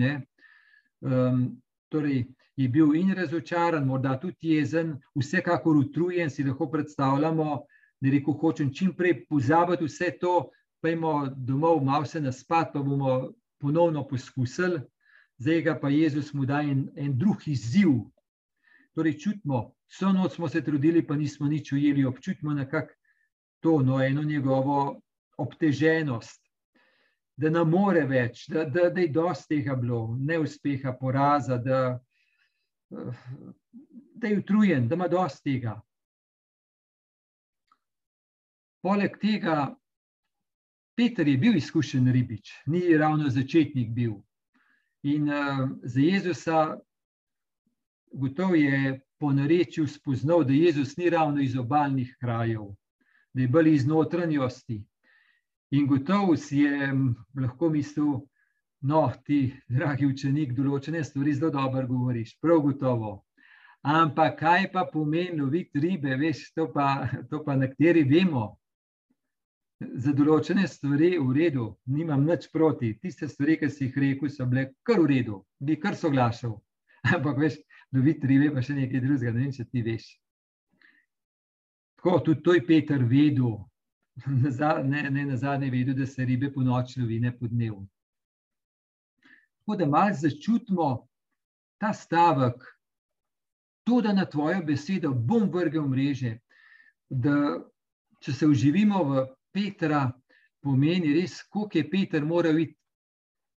Um, 1.01 1.57
torej, 1.89 2.27
je 2.59 2.69
bil 2.69 2.95
in 2.99 3.15
razočaran, 3.15 3.87
morda 3.87 4.17
tudi 4.21 4.57
jezen, 4.57 4.97
vsekakor 5.15 5.77
utrujen, 5.77 6.31
si 6.31 6.45
lahko 6.45 6.67
predstavljamo, 6.71 7.63
da 8.01 8.11
reko, 8.11 8.33
hočem 8.33 8.73
čim 8.75 8.93
prej 8.95 9.25
pozabiti 9.27 9.87
vse 9.87 10.11
to, 10.21 10.51
imamo 10.83 11.35
domov, 11.37 11.85
malo 11.85 12.05
se 12.05 12.21
naspat, 12.21 12.73
pa 12.73 12.83
bomo 12.83 13.33
ponovno 13.59 14.07
poskusili. 14.09 14.81
Zdaj 15.39 15.63
ga 15.63 15.79
pa 15.81 15.89
Jezus 15.89 16.33
mu 16.35 16.47
da 16.47 16.63
en, 16.63 16.89
en 16.97 17.19
drug 17.19 17.47
izziv. 17.47 17.89
Torej, 18.99 19.15
čutimo, 19.23 19.77
vso 19.87 20.09
noč 20.13 20.33
smo 20.35 20.49
se 20.51 20.59
trudili, 20.65 21.05
pa 21.07 21.15
nismo 21.15 21.47
nič 21.47 21.71
ujeli, 21.73 22.03
občutimo 22.05 22.51
nekako 22.55 22.95
to, 23.63 23.77
no, 23.83 24.01
eno 24.03 24.23
njegovo 24.23 25.01
obteženost, 25.39 26.43
da 27.37 27.51
ne 27.51 27.63
more 27.65 28.03
več, 28.11 28.49
da, 28.51 28.65
da, 28.65 28.89
da 28.91 29.01
je 29.01 29.13
dosti 29.15 29.55
tega 29.55 29.77
bilo, 29.79 30.17
neuspeha, 30.19 30.97
poraza, 30.99 31.61
da, 31.63 32.01
da 34.19 34.33
je 34.33 34.41
utrujen, 34.41 34.89
da 34.89 34.99
ima 34.99 35.07
dosti 35.09 35.53
tega. 35.53 35.77
Poleg 38.83 39.15
tega, 39.23 39.61
Peter 40.99 41.29
je 41.29 41.39
bil 41.39 41.55
izkušen 41.63 42.11
ribič, 42.13 42.51
ni 42.67 42.83
ravno 42.99 43.31
začetnik 43.31 43.95
bil. 43.95 44.19
In 45.07 45.31
uh, 45.31 45.69
za 45.87 46.01
Jezusa, 46.03 46.61
gotovo 48.13 48.55
je 48.55 49.01
po 49.19 49.33
narečju 49.33 49.87
spoznal, 49.87 50.45
da 50.45 50.53
Jezus 50.53 50.97
ni 50.97 51.11
ravno 51.11 51.43
iz 51.43 51.57
obaljnih 51.57 52.17
krajev, 52.21 52.71
da 53.33 53.43
je 53.43 53.49
bolj 53.49 53.75
iz 53.75 53.87
notranjosti. 53.87 54.83
In 55.71 55.87
gotovo 55.87 56.37
si 56.37 56.59
je 56.59 56.93
lahko 57.35 57.71
mislil, 57.71 58.21
No, 58.81 59.09
ti, 59.27 59.57
dragi 59.67 60.07
učenik, 60.07 60.53
določene 60.55 61.01
stvari 61.03 61.33
zelo 61.35 61.51
dobro 61.51 61.83
govoriš, 61.89 62.37
prav 62.39 62.61
gotovo. 62.63 63.11
Ampak 63.83 64.37
kaj 64.39 64.69
pa 64.73 64.85
pomeni 64.93 65.41
loviti 65.41 65.83
ribe, 65.83 66.15
veš, 66.21 66.45
to 66.55 66.69
pa, 66.75 67.09
to 67.31 67.43
pa 67.43 67.57
nekateri 67.59 68.05
vemo. 68.07 68.53
Za 69.83 70.15
določene 70.15 70.67
stvari 70.71 71.17
v 71.19 71.35
redu, 71.35 71.67
nimam 71.91 72.23
nič 72.27 72.49
proti. 72.55 72.93
Tiste 73.03 73.27
stvari, 73.31 73.59
ki 73.59 73.71
si 73.71 73.89
jih 73.89 73.99
rekel, 73.99 74.31
so 74.31 74.47
bile 74.47 74.69
kar 74.87 75.03
v 75.03 75.11
redu, 75.11 75.43
bi 75.59 75.79
kar 75.83 75.99
soglašal. 75.99 76.55
Ampak 77.17 77.43
veš, 77.43 77.59
loviti 77.93 78.27
ribe 78.27 78.53
pa 78.55 78.63
še 78.65 78.77
nekaj 78.77 79.03
drugega, 79.05 79.33
ne 79.35 79.45
vem, 79.47 79.53
če 79.55 79.67
ti 79.69 79.83
veš. 79.83 80.09
Tako, 81.99 82.19
tudi 82.27 82.43
to 82.47 82.55
je 82.55 82.65
Peter 82.67 83.03
vedel, 83.05 83.57
ne, 84.93 85.05
ne 85.11 85.25
na 85.33 85.37
zadnje 85.37 85.71
vedel, 85.71 85.97
da 85.99 86.07
se 86.07 86.25
ribe 86.25 86.53
po 86.55 86.63
noči 86.63 87.01
lovi, 87.01 87.21
ne 87.21 87.33
po 87.35 87.49
dnevu. 87.51 87.83
Tako 89.59 89.77
da 89.77 89.87
malo 89.87 90.15
začutimo 90.15 90.91
ta 91.79 91.93
stavek, 91.93 92.63
to, 93.85 94.01
da 94.05 94.13
na 94.13 94.25
tvojo 94.25 94.63
besedo 94.65 95.13
bom 95.13 95.49
vrgel 95.53 95.87
mreže. 95.89 96.39
Da, 97.09 97.57
če 98.21 98.33
se 98.33 98.47
uživimo 98.47 99.03
v 99.09 99.27
Petra, 99.55 100.11
pomeni 100.61 101.15
res, 101.17 101.39
koliko 101.49 101.79
je 101.79 101.91
Peter 101.91 102.25
moral 102.25 102.59
iti 102.61 102.77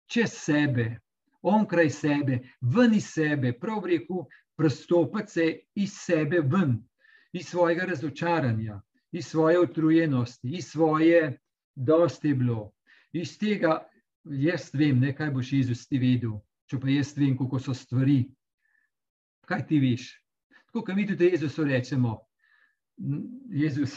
čez 0.10 0.36
sebe, 0.38 1.00
onkraj 1.42 1.90
sebe, 1.90 2.40
ven 2.62 2.94
iz 2.94 3.10
sebe, 3.14 3.54
prav 3.60 3.86
rekel, 3.86 4.26
prestopiti 4.58 5.32
se 5.32 5.60
iz 5.76 5.94
sebe 5.94 6.42
ven, 6.44 6.78
iz 7.34 7.48
svojega 7.48 7.86
razočaranja, 7.86 8.82
iz 9.12 9.28
svoje 9.28 9.60
utrujenosti, 9.60 10.50
iz 10.58 10.68
svoje, 10.68 11.40
dosti 11.76 12.28
je 12.28 12.36
bilo, 12.36 12.72
iz 13.14 13.38
tega, 13.38 13.80
jaz 14.24 14.70
vem, 14.74 15.00
ne, 15.00 15.14
kaj 15.16 15.32
boš 15.32 15.54
Jezus 15.54 15.88
ti 15.88 16.00
vedel, 16.00 16.40
če 16.70 16.80
pa 16.80 16.90
jaz 16.92 17.16
vem, 17.18 17.38
kako 17.38 17.60
so 17.60 17.74
stvari. 17.74 18.24
Kaj 19.50 19.66
ti 19.68 19.80
veš? 19.82 20.12
Tako, 20.68 20.84
kot 20.86 20.96
mi 20.96 21.08
tudi 21.08 21.32
Jezusu 21.32 21.64
rečemo, 21.66 22.20
Jezus, 23.50 23.96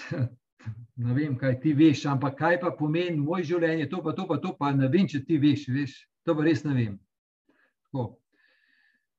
ne 1.05 1.15
vem, 1.15 1.37
kaj 1.39 1.59
ti 1.61 1.75
veš, 1.77 2.07
ampak 2.07 2.39
kaj 2.39 2.61
pa 2.61 2.71
pomeni 2.79 3.19
moje 3.21 3.51
življenje, 3.51 3.91
to 3.91 4.01
pa, 4.03 4.15
to 4.17 4.29
pa, 4.29 4.39
to 4.41 4.55
pa, 4.59 4.71
ne 4.73 4.89
vem, 4.89 5.09
če 5.09 5.25
ti 5.27 5.41
veš, 5.43 5.67
veš, 5.75 5.97
to 6.25 6.37
pa 6.39 6.47
res 6.47 6.65
ne 6.65 6.77
vem. 6.79 7.01
Tako. 7.93 8.19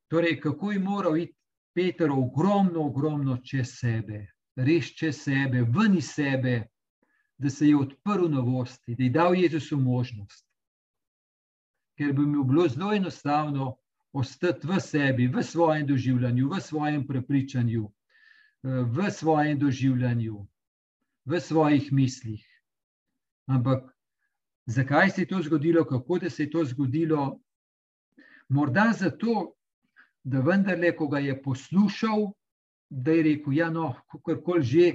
Torej, 0.08 0.40
kako 0.42 0.72
je 0.72 0.80
moral 0.80 1.18
iti 1.18 1.38
Peter 1.74 2.12
ogromno, 2.12 2.86
ogromno 2.86 3.38
čez 3.38 3.78
sebe, 3.80 4.28
res 4.56 4.94
čez 4.98 5.24
sebe, 5.24 5.62
ven 5.62 5.98
iz 5.98 6.10
sebe, 6.14 6.68
da 7.38 7.50
se 7.50 7.68
je 7.68 7.78
odprl 7.78 8.28
novosti, 8.30 8.96
da 8.96 9.04
je 9.04 9.10
dal 9.10 9.36
Jezusu 9.36 9.78
možnost. 9.78 10.46
ker 11.98 12.14
bi 12.14 12.26
mu 12.26 12.44
bilo 12.44 12.68
zelo 12.68 12.94
enostavno 12.94 13.76
ostati 14.14 14.68
v 14.68 14.80
sebi, 14.80 15.28
v 15.28 15.44
svojem 15.44 15.88
doživljanju, 15.88 16.50
v 16.50 16.60
svojem 16.62 17.08
prepričanju, 17.08 17.92
v 18.64 19.12
svojem 19.12 19.60
doživljanju, 19.60 20.48
v 21.26 21.40
svojih 21.40 21.92
mislih. 21.94 22.46
Ampak 23.48 23.94
zakaj 24.66 25.10
se 25.10 25.22
je 25.22 25.28
to 25.28 25.42
zgodilo, 25.42 25.86
kako 25.86 26.20
se 26.30 26.44
je 26.44 26.50
to 26.50 26.66
zgodilo? 26.66 27.40
Morda 28.54 28.92
zato, 28.94 29.56
da 30.24 30.40
vendarle, 30.40 30.92
ko 30.96 31.08
ga 31.08 31.20
je 31.20 31.34
poslušal, 31.42 32.28
da 32.90 33.12
je 33.12 33.24
rekel, 33.24 33.54
ja, 33.58 33.70
no, 33.70 33.94
kako 34.12 34.36
koli 34.46 34.64
že, 34.64 34.92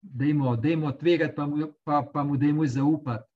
da 0.00 0.24
jim 0.24 0.42
odvegati, 0.42 1.34
pa, 1.36 1.48
pa, 1.84 2.02
pa 2.12 2.24
mu 2.24 2.36
da 2.36 2.46
jim 2.46 2.66
zaupati. 2.66 3.26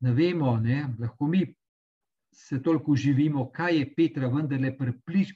Ne 0.00 0.12
vemo, 0.12 0.56
ne, 0.56 0.86
lahko 0.98 1.26
mi 1.26 1.46
se 2.32 2.62
toliko 2.62 2.92
uživimo, 2.92 3.50
kaj 3.50 3.78
je 3.78 3.94
Petra 3.94 4.28
vendarle 4.28 4.76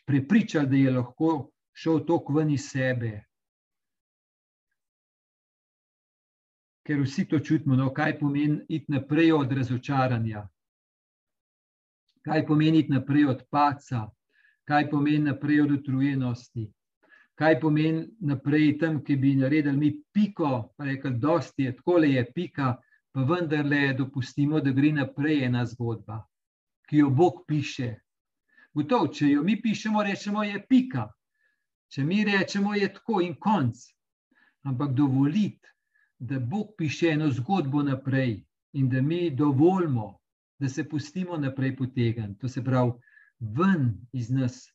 prepričal, 0.06 0.66
da 0.66 0.76
je 0.76 0.90
lahko 0.90 1.50
šel 1.72 2.04
tok 2.06 2.30
ven 2.36 2.50
iz 2.50 2.68
sebe. 2.70 3.24
Ker 6.84 7.00
vsi 7.00 7.24
to 7.28 7.38
čutimo, 7.38 7.76
no, 7.76 7.88
kaj 7.92 8.18
pomeni 8.18 8.60
iti 8.68 8.92
naprej 8.92 9.32
od 9.32 9.52
razočaranja, 9.52 10.48
kaj 12.25 12.47
pomeni 12.47 12.87
naprej 12.88 13.26
od 13.26 13.43
paca, 13.50 14.07
kaj 14.64 14.88
pomeni 14.90 15.28
naprej 15.28 15.61
od 15.61 15.71
utrujenosti, 15.71 16.64
kaj 17.35 17.61
pomeni 17.61 18.07
naprej 18.21 18.78
tam, 18.78 19.02
ki 19.04 19.16
bi 19.16 19.35
naredili 19.37 19.76
mi 19.76 19.90
piko, 20.12 20.71
pa 20.76 20.85
rekel, 20.85 21.19
dosti 21.21 21.69
je, 21.69 21.76
tako 21.76 21.99
le 21.99 22.14
je 22.14 22.25
pika, 22.35 22.76
pa 23.12 23.23
vendarle 23.23 23.93
dopustimo, 23.99 24.61
da 24.61 24.73
gre 24.73 24.93
naprej 24.93 25.45
ena 25.45 25.66
zgodba, 25.66 26.23
ki 26.88 27.02
jo 27.02 27.11
Bog 27.11 27.45
piše. 27.47 27.93
Gotov, 28.75 29.12
če 29.14 29.28
jo 29.31 29.43
mi 29.43 29.54
pišemo, 29.62 30.02
rečemo, 30.02 30.43
je 30.43 30.59
pika. 30.69 31.07
Če 31.95 32.02
mi 32.04 32.25
rečemo, 32.26 32.75
je 32.75 32.88
tako 32.95 33.21
in 33.23 33.37
konc. 33.38 33.85
Ampak 34.64 34.97
dovoliti, 34.97 35.69
da 36.19 36.40
Bog 36.40 36.73
piše 36.78 37.12
eno 37.12 37.28
zgodbo 37.31 37.83
naprej 37.83 38.40
in 38.73 38.88
da 38.88 39.02
mi 39.02 39.31
dovolimo, 39.31 40.19
da 40.58 40.68
se 40.68 40.88
pustimo 40.88 41.37
naprej 41.37 41.76
potegniti. 41.76 42.40
To 42.40 42.49
se 42.49 42.64
pravi, 42.64 42.92
ven 43.40 43.94
iz 44.12 44.30
nas, 44.30 44.70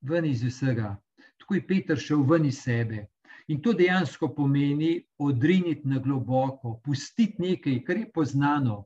ven 0.00 0.24
iz 0.24 0.42
vsega. 0.42 0.96
Tako 1.38 1.54
je 1.54 1.66
Peter 1.66 1.98
šel 1.98 2.22
ven 2.22 2.46
iz 2.46 2.60
sebe. 2.62 3.06
In 3.48 3.62
to 3.62 3.72
dejansko 3.72 4.28
pomeni 4.34 5.06
odriniti 5.18 5.88
na 5.88 5.98
globoko, 5.98 6.80
pustiti 6.84 7.42
nekaj, 7.42 7.82
kar 7.84 7.96
je 7.96 8.10
poznano, 8.12 8.84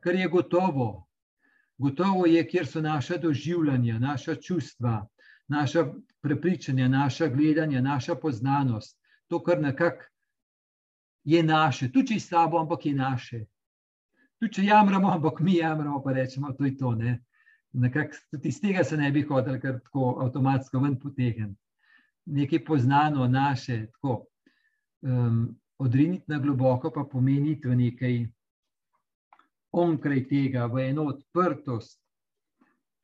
kar 0.00 0.14
je 0.14 0.28
gotovo. 0.28 1.08
Gotovo 1.78 2.26
je, 2.26 2.46
kjer 2.48 2.66
so 2.66 2.80
naša 2.80 3.16
doživljanja, 3.16 3.98
naša 3.98 4.34
čustva, 4.34 5.06
naša 5.48 5.84
prepričanja, 6.20 6.88
naša 6.88 7.28
gledanja, 7.28 7.80
naša 7.80 8.14
poznanost, 8.14 8.98
to, 9.28 9.42
kar 9.42 9.60
nekako 9.62 10.04
je 11.24 11.42
naše, 11.42 11.92
tudi 11.92 12.06
če 12.06 12.14
je 12.14 12.20
slabo, 12.20 12.58
ampak 12.58 12.86
je 12.86 12.94
naše. 12.94 13.44
Tudi 14.38 14.54
če 14.54 14.64
jamramo, 14.68 15.10
ampak 15.10 15.40
mi 15.40 15.56
jamramo, 15.58 16.00
pa 16.02 16.12
rečemo, 16.14 16.52
da 16.58 16.66
je 16.66 16.76
to. 16.78 16.94
Tudi 18.30 18.48
iz 18.48 18.60
tega 18.60 18.84
se 18.84 18.96
ne 18.96 19.10
bi 19.12 19.22
hodili, 19.26 19.60
ker 19.60 19.80
tako 19.82 20.16
avtomatsko 20.24 20.80
ven 20.80 20.98
potegniti. 20.98 21.58
Nekaj 22.26 22.64
poznano, 22.64 23.26
naše, 23.28 23.86
tako. 23.92 24.24
Um, 25.02 25.56
odriniti 25.78 26.24
na 26.26 26.38
globoko, 26.38 26.90
pa 26.90 27.04
pomeniti 27.04 27.68
v 27.68 27.76
nekaj 27.76 28.16
onkraj 29.72 30.24
tega, 30.28 30.66
v 30.66 30.88
eno 30.90 31.04
odprtost, 31.12 32.00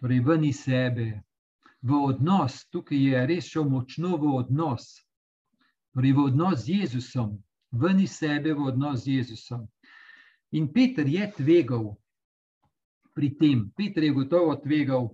torej 0.01 0.21
ven 0.27 0.45
iz 0.45 0.65
sebe, 0.65 1.23
v 1.83 2.01
odnos, 2.09 2.65
tukaj 2.73 2.99
je 2.99 3.27
res 3.27 3.51
šel 3.53 3.69
močno 3.69 4.17
v 4.17 4.35
odnos, 4.41 4.89
torej 5.95 6.15
v 6.17 6.27
odnos 6.31 6.65
z 6.65 6.81
Jezusom, 6.81 7.37
ven 7.71 8.01
iz 8.01 8.17
sebe, 8.19 8.55
v 8.55 8.71
odnos 8.73 9.05
z 9.05 9.21
Jezusom. 9.21 9.69
In 10.55 10.69
Peter 10.71 11.07
je 11.07 11.27
tvegal 11.37 11.97
pri 13.15 13.31
tem. 13.39 13.71
Peter 13.77 14.05
je 14.05 14.13
gotovo 14.15 14.55
tvegal, 14.63 15.09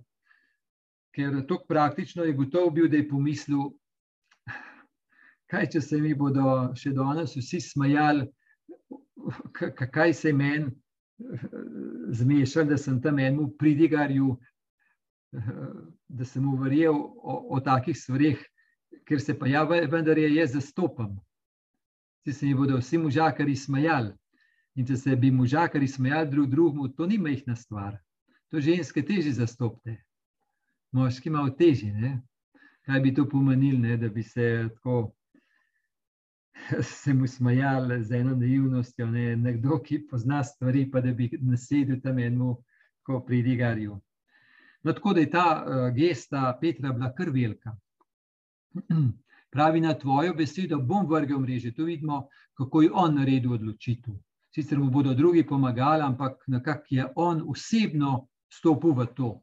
ker 1.15 1.33
je 1.33 1.47
tako 1.47 1.65
praktično 1.67 2.23
je 2.23 2.33
gotovo 2.37 2.69
bil, 2.69 2.89
da 2.89 2.97
je 2.97 3.07
pomislil, 3.09 3.71
kaj 5.49 5.71
če 5.73 5.81
se 5.81 5.97
mi 6.01 6.13
bodo 6.13 6.45
še 6.77 6.93
danes 6.93 7.33
vsi 7.37 7.61
smajali, 7.61 8.27
kaj 9.97 10.13
se 10.13 10.33
meni 10.33 10.69
zmešal, 12.21 12.69
da 12.69 12.77
sem 12.77 13.01
tam 13.01 13.19
enemu 13.19 13.49
pridigarju, 13.57 14.37
da 16.07 16.25
sem 16.25 16.45
mu 16.45 16.55
verjel 16.61 16.95
o, 16.95 17.35
o 17.55 17.59
takih 17.65 17.97
stvarih, 17.97 18.39
ker 19.09 19.21
se 19.21 19.33
pa 19.37 19.49
ja, 19.49 19.65
vendar 19.65 20.17
je 20.17 20.29
jaz 20.35 20.53
zastopam. 20.53 21.17
Vsi 22.21 22.33
se 22.37 22.45
mi 22.45 22.55
bodo 22.55 22.77
vsi 22.77 23.01
možakari 23.01 23.55
smajali. 23.57 24.13
In 24.75 24.87
če 24.87 24.95
se 24.97 25.15
bi 25.15 25.31
možakari 25.31 25.87
smejali 25.87 26.29
drug 26.31 26.49
drugemu, 26.49 26.87
to 26.95 27.05
ni 27.05 27.17
majhna 27.17 27.55
stvar. 27.55 27.97
To 28.51 28.59
ženske 28.59 29.03
teži 29.05 29.31
zastopite. 29.35 29.97
Moški 30.91 31.29
ima 31.29 31.43
teži. 31.55 31.91
Ne? 31.91 32.21
Kaj 32.87 32.99
bi 32.99 33.13
to 33.13 33.27
pomenilo, 33.29 33.97
da 33.97 34.09
bi 34.09 34.23
se 34.23 34.69
tako 34.73 35.11
se 36.81 37.13
mu 37.13 37.27
smejali 37.27 38.03
z 38.03 38.15
eno 38.15 38.35
naivnostjo, 38.35 39.07
ne? 39.11 39.35
nekdo, 39.35 39.79
ki 39.83 40.05
pozna 40.07 40.43
stvari, 40.43 40.85
pa 40.91 41.01
da 41.01 41.13
bi 41.13 41.29
nasedil 41.41 42.01
tam 42.03 42.19
enemu 42.19 42.55
pridigarju. 43.27 43.99
No, 44.83 44.93
tako 44.93 45.13
da 45.13 45.19
je 45.19 45.29
ta 45.29 45.45
uh, 45.65 45.95
gesta 45.95 46.57
Petra 46.61 46.93
bila 46.93 47.11
kar 47.15 47.29
velika. 47.29 47.75
Pravi 49.51 49.81
na 49.81 49.93
tvojo 49.99 50.33
besedo, 50.33 50.79
bom 50.79 51.07
vrgel 51.09 51.39
mreže. 51.39 51.73
Tu 51.75 51.85
vidimo, 51.85 52.27
kako 52.53 52.81
je 52.81 52.91
on 52.93 53.15
naredil 53.15 53.53
odločitev 53.53 54.15
sicer 54.55 54.79
mu 54.79 54.89
bodo 54.91 55.13
drugi 55.13 55.43
pomagali, 55.47 56.03
ampak 56.03 56.43
nekako 56.47 56.85
je 56.89 57.05
on 57.15 57.43
osebno 57.47 58.27
stopil 58.53 58.93
v 58.93 59.05
to. 59.15 59.41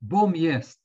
Bom 0.00 0.34
jaz. 0.36 0.76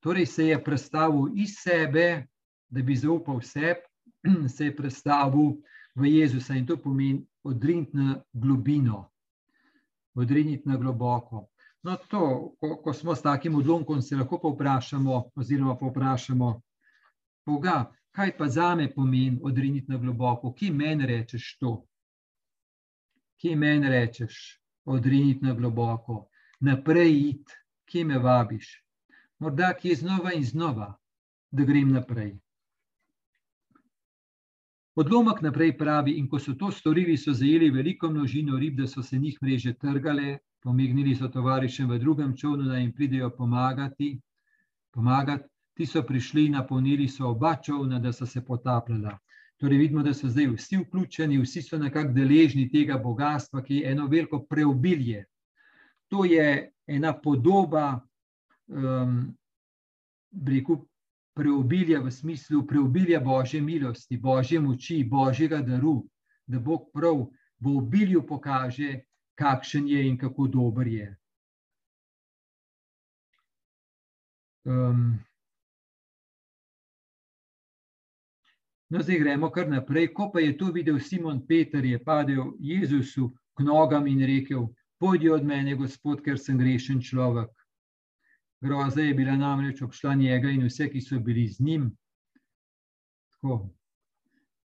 Torej 0.00 0.26
se 0.26 0.46
je 0.46 0.64
predstavil 0.64 1.32
iz 1.36 1.56
sebe, 1.60 2.26
da 2.68 2.82
bi 2.82 2.96
zaupal 2.96 3.40
sebi, 3.40 3.80
se 4.56 4.64
je 4.64 4.76
predstavil 4.76 5.60
v 5.94 6.06
Jezusa 6.06 6.54
in 6.54 6.66
to 6.66 6.76
pomeni 6.76 7.26
odriniti 7.44 7.96
na 7.96 8.22
globino, 8.32 9.10
odriniti 10.14 10.68
na 10.68 10.76
globoko. 10.76 11.48
No, 11.82 11.96
to, 12.08 12.52
ko, 12.60 12.76
ko 12.84 12.92
smo 12.92 13.14
s 13.14 13.22
takim 13.22 13.54
odlomkom, 13.54 14.02
se 14.02 14.16
lahko 14.16 14.38
povprašamo, 14.38 15.30
oziroma 15.36 15.76
povprašamo, 15.76 16.60
Boga, 17.46 17.90
kaj 18.12 18.36
pa 18.38 18.48
za 18.48 18.74
me 18.74 18.90
pomeni 18.94 19.40
odriniti 19.42 19.90
na 19.90 19.98
globoko, 19.98 20.52
ki 20.52 20.70
meni 20.70 21.06
rečeš 21.06 21.56
to? 21.58 21.86
Ki 23.40 23.56
meni 23.56 23.88
rečeš, 23.88 24.60
odriniti 24.84 25.44
na 25.44 25.54
globoko, 25.54 26.26
naprej 26.60 27.16
id, 27.28 27.56
ki 27.88 28.04
me 28.04 28.18
vabiš. 28.18 28.68
Morda 29.40 29.72
ki 29.74 29.88
je 29.88 29.96
znova 29.96 30.32
in 30.36 30.44
znova, 30.44 30.92
da 31.50 31.64
grem 31.64 31.92
naprej. 31.92 32.34
Odlomek 35.00 35.40
naprej 35.40 35.78
pravi, 35.78 36.18
in 36.18 36.28
ko 36.28 36.38
so 36.38 36.52
to 36.54 36.68
storili, 36.70 37.16
so 37.16 37.32
zajeli 37.32 37.70
veliko 37.70 38.10
množino 38.10 38.58
rib, 38.58 38.76
da 38.76 38.86
so 38.86 39.02
se 39.02 39.18
njih 39.18 39.38
mreže 39.42 39.72
trgale, 39.72 40.38
pomignili 40.60 41.14
so 41.16 41.28
tovarišem 41.28 41.88
v 41.90 41.98
drugem 41.98 42.36
čovnu, 42.36 42.68
da 42.68 42.76
jim 42.76 42.92
pridejo 42.92 43.30
pomagati. 43.30 44.20
pomagati. 44.90 45.48
Ti 45.74 45.86
so 45.86 46.02
prišli, 46.02 46.48
napolnili 46.48 47.08
so 47.08 47.28
oba 47.30 47.56
čovna, 47.56 47.98
da 47.98 48.12
so 48.12 48.26
se 48.26 48.44
potapljala. 48.44 49.18
Torej, 49.60 49.78
vidimo, 49.78 50.02
da 50.02 50.14
so 50.14 50.28
zdaj 50.28 50.46
vsi 50.54 50.78
vključeni, 50.80 51.38
vsi 51.38 51.62
so 51.62 51.78
nekako 51.78 52.14
deležni 52.16 52.70
tega 52.72 52.96
bogatstva, 52.98 53.60
ki 53.62 53.82
je 53.82 53.90
eno 53.92 54.06
veliko 54.08 54.40
preobilje. 54.48 55.26
To 56.08 56.24
je 56.24 56.70
ena 56.86 57.12
podoba, 57.12 58.00
um, 58.68 59.36
rekel, 60.46 60.80
preobilja 61.36 62.00
v 62.00 62.10
smislu 62.10 62.66
preobilja 62.66 63.20
Božje 63.20 63.60
milosti, 63.60 64.16
Božje 64.16 64.60
moči, 64.60 65.04
Božjega 65.04 65.60
daru, 65.62 66.06
da 66.46 66.58
Bog 66.58 66.88
prav 66.92 67.26
v 67.60 67.76
obilju 67.76 68.24
pokaže, 68.26 69.04
kakšen 69.36 69.88
je 69.88 70.06
in 70.08 70.18
kako 70.18 70.46
dober 70.46 70.88
je. 70.88 71.16
Um, 74.64 75.20
No, 78.90 79.02
zdaj 79.02 79.18
gremo 79.18 79.50
kar 79.54 79.68
naprej. 79.70 80.08
Ko 80.14 80.30
pa 80.32 80.40
je 80.40 80.56
to 80.58 80.72
videl 80.74 80.98
Simon 80.98 81.46
Peter, 81.46 81.84
je 81.84 81.98
padel 82.04 82.52
Jezusu 82.58 83.30
k 83.54 83.62
nogam 83.62 84.06
in 84.06 84.24
rekel: 84.26 84.66
Pojdi 84.98 85.30
od 85.30 85.44
mene, 85.46 85.76
Gospod, 85.78 86.24
ker 86.24 86.38
sem 86.38 86.58
grešen 86.58 87.00
človek. 87.00 87.50
Groza 88.60 89.00
je 89.00 89.14
bila 89.14 89.36
namreč 89.36 89.82
obšla 89.82 90.14
njega 90.14 90.50
in 90.50 90.66
vse, 90.66 90.90
ki 90.90 91.00
so 91.00 91.20
bili 91.20 91.46
z 91.48 91.60
njim. 91.60 91.86
Tako. 93.32 93.70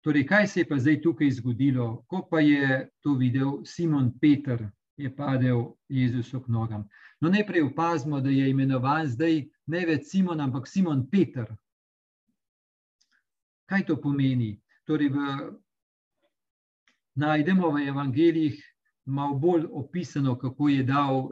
Torej, 0.02 0.26
kaj 0.26 0.46
se 0.46 0.60
je 0.60 0.68
pa 0.68 0.78
zdaj 0.78 1.00
tukaj 1.02 1.30
zgodilo? 1.30 2.04
Ko 2.06 2.26
pa 2.30 2.40
je 2.40 2.88
to 3.00 3.14
videl 3.14 3.64
Simon 3.64 4.12
Peter, 4.20 4.68
je 4.96 5.16
padel 5.16 5.72
Jezusu 5.88 6.40
k 6.42 6.48
nogam. 6.48 6.88
No, 7.20 7.30
najprej 7.30 7.62
opazimo, 7.62 8.20
da 8.20 8.30
je 8.30 8.50
imenovan 8.50 9.06
zdaj 9.06 9.44
ne 9.66 9.86
več 9.86 10.06
Simon, 10.10 10.40
ampak 10.40 10.68
Simon 10.68 11.06
Peter. 11.10 11.48
Kaj 13.72 13.86
to 13.88 13.94
pomeni? 13.96 14.50
Torej, 14.84 15.08
v, 15.08 15.18
najdemo 17.16 17.70
v 17.72 17.86
evangelijih 17.88 18.58
malo 19.08 19.38
bolj 19.40 19.64
opisano, 19.64 20.34
kako 20.36 20.68
je 20.68 20.82
dal 20.82 21.30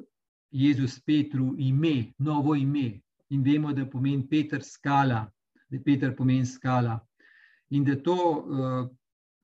Jezus 0.50 0.96
Petru 1.04 1.54
ime, 1.58 2.14
novo 2.18 2.54
ime. 2.54 3.02
In 3.30 3.44
vemo, 3.44 3.74
da 3.76 3.84
pomeni 3.84 4.24
Peter 4.28 4.64
skala, 4.64 5.26
da 5.68 5.82
Peter 5.84 6.16
pomeni 6.16 6.46
skala. 6.46 6.96
In 7.70 7.84
da 7.84 8.00
to 8.00 8.16
uh, 8.16 8.88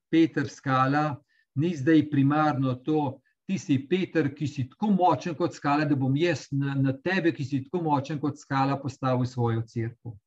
Peter 0.09 0.49
skala 0.49 1.21
ni 1.55 1.75
zdaj 1.77 2.09
primarno 2.09 2.75
to, 2.81 3.21
ti 3.45 3.59
si 3.59 3.77
Peter, 3.89 4.33
ki 4.33 4.47
si 4.47 4.69
tako 4.69 4.89
močen 4.97 5.35
kot 5.35 5.53
skala, 5.53 5.85
da 5.85 5.95
bom 5.95 6.17
jaz 6.17 6.47
na, 6.51 6.73
na 6.73 6.97
tebe, 6.97 7.31
ki 7.31 7.45
si 7.45 7.63
tako 7.63 7.85
močen 7.85 8.19
kot 8.19 8.41
skala, 8.41 8.81
postavil 8.81 9.25
svojo 9.25 9.61
crkvo. 9.61 10.17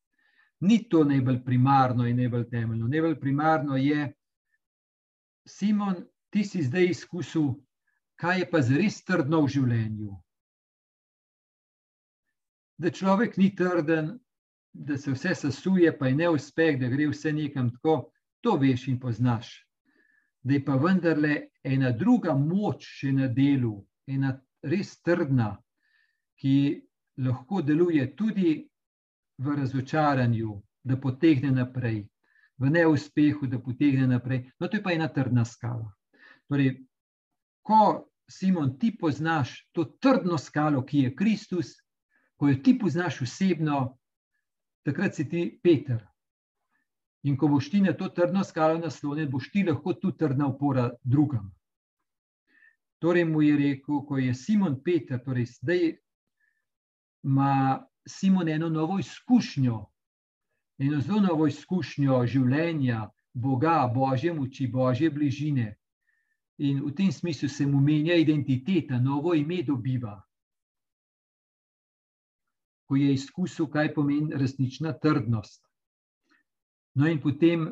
Ni 0.60 0.82
to 0.88 1.04
najbolj 1.04 1.40
primarno 1.44 2.06
in 2.08 2.18
najbolj 2.20 2.48
temeljno. 2.50 2.88
Najbolj 2.88 3.20
primarno 3.20 3.76
je, 3.76 4.10
Simon, 5.48 6.02
ti 6.30 6.44
si 6.44 6.62
zdaj 6.62 6.90
izkusil, 6.90 7.54
kaj 8.20 8.38
je 8.38 8.50
pa 8.50 8.60
zares 8.62 9.00
trdno 9.04 9.40
v 9.46 9.54
življenju. 9.54 10.10
Da 12.80 12.90
človek 12.90 13.36
ni 13.40 13.54
trden, 13.56 14.12
da 14.72 14.96
se 14.98 15.12
vse 15.12 15.34
sesuje, 15.34 15.90
pa 15.98 16.08
je 16.08 16.20
neuspeh, 16.20 16.78
da 16.80 16.88
gre 16.92 17.08
vse 17.10 17.32
nekam 17.32 17.72
tako, 17.72 18.12
to 18.40 18.56
veš 18.60 18.86
in 18.92 19.00
poznaš 19.00 19.50
da 20.42 20.54
je 20.54 20.64
pa 20.64 20.74
vendarle 20.76 21.36
ena 21.62 21.90
druga 21.92 22.34
moč 22.34 22.86
še 23.00 23.12
na 23.12 23.28
delu, 23.28 23.74
ena 24.08 24.32
res 24.62 24.96
trdna, 25.04 25.52
ki 26.40 26.80
lahko 27.20 27.60
deluje 27.62 28.06
tudi 28.16 28.54
v 29.40 29.56
razočaranju, 29.56 30.60
da 30.84 30.96
potegne 31.00 31.50
naprej, 31.50 32.04
v 32.60 32.70
neuspehu, 32.70 33.46
da 33.48 33.58
potegne 33.58 34.06
naprej. 34.06 34.50
No, 34.60 34.68
to 34.68 34.76
je 34.76 34.82
pa 34.82 34.92
ena 34.92 35.08
trdna 35.08 35.44
skala. 35.44 35.88
Torej, 36.48 36.82
ko 37.64 38.10
Simon, 38.30 38.76
ti 38.78 38.92
poznaš 38.98 39.70
to 39.72 39.84
trdno 39.84 40.38
skalo, 40.38 40.84
ki 40.86 41.06
je 41.06 41.14
Kristus, 41.16 41.72
ko 42.36 42.48
jo 42.48 42.60
ti 42.64 42.76
poznaš 42.78 43.22
osebno, 43.22 43.96
takrat 44.84 45.16
si 45.16 45.28
ti 45.28 45.46
Peter. 45.62 46.04
In 47.24 47.36
ko 47.36 47.48
boš 47.48 47.70
ti 47.70 47.80
na 47.80 47.92
to 47.92 48.08
trdno 48.08 48.44
skalo 48.44 48.78
naslonjen, 48.78 49.30
boš 49.30 49.50
ti 49.52 49.64
lahko 49.64 49.94
tu 49.94 50.12
trdna 50.12 50.48
opora 50.48 50.90
drugam. 51.04 51.50
Torej 53.00 53.24
mu 53.24 53.42
je 53.42 53.56
rekel, 53.56 54.04
ko 54.06 54.18
je 54.18 54.34
Simon 54.34 54.80
Peter, 54.84 55.20
torej 55.24 55.46
zdaj 55.56 55.96
ima 57.24 57.86
Simon 58.08 58.48
eno 58.48 58.68
novo 58.68 58.98
izkušnjo, 58.98 59.78
eno 60.78 61.00
zelo 61.00 61.20
novo 61.20 61.46
izkušnjo 61.46 62.24
življenja, 62.26 63.08
Boga, 63.34 63.86
Božje 63.94 64.32
moči, 64.34 64.66
Božje 64.66 65.10
bližine. 65.10 65.76
In 66.58 66.82
v 66.84 66.92
tem 66.94 67.12
smislu 67.12 67.48
se 67.48 67.66
mu 67.66 67.80
menja 67.80 68.14
identiteta, 68.14 68.98
novo 68.98 69.34
ime 69.34 69.62
dobiva. 69.62 70.18
Ko 72.88 72.96
je 72.96 73.12
izkusil, 73.14 73.68
kaj 73.70 73.94
pomeni 73.94 74.34
resnična 74.34 74.92
trdnost. 74.92 75.62
No, 76.94 77.06
in 77.06 77.20
potem 77.20 77.70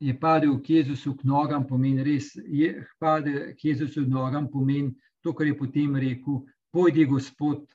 je 0.00 0.14
padel 0.20 0.60
k 0.62 0.78
Jezusu 0.78 1.16
k 1.16 1.26
nogam, 1.28 1.66
pomeni 1.66 2.04
res, 2.06 2.30
je 2.36 2.86
padel 3.02 3.52
k 3.58 3.64
Jezusu 3.72 4.06
k 4.06 4.08
nogam, 4.08 4.46
pomeni 4.48 4.94
to, 5.20 5.34
kar 5.34 5.46
je 5.46 5.58
potem 5.58 5.96
rekel: 5.96 6.44
Pojdi, 6.70 7.04
Gospod, 7.04 7.66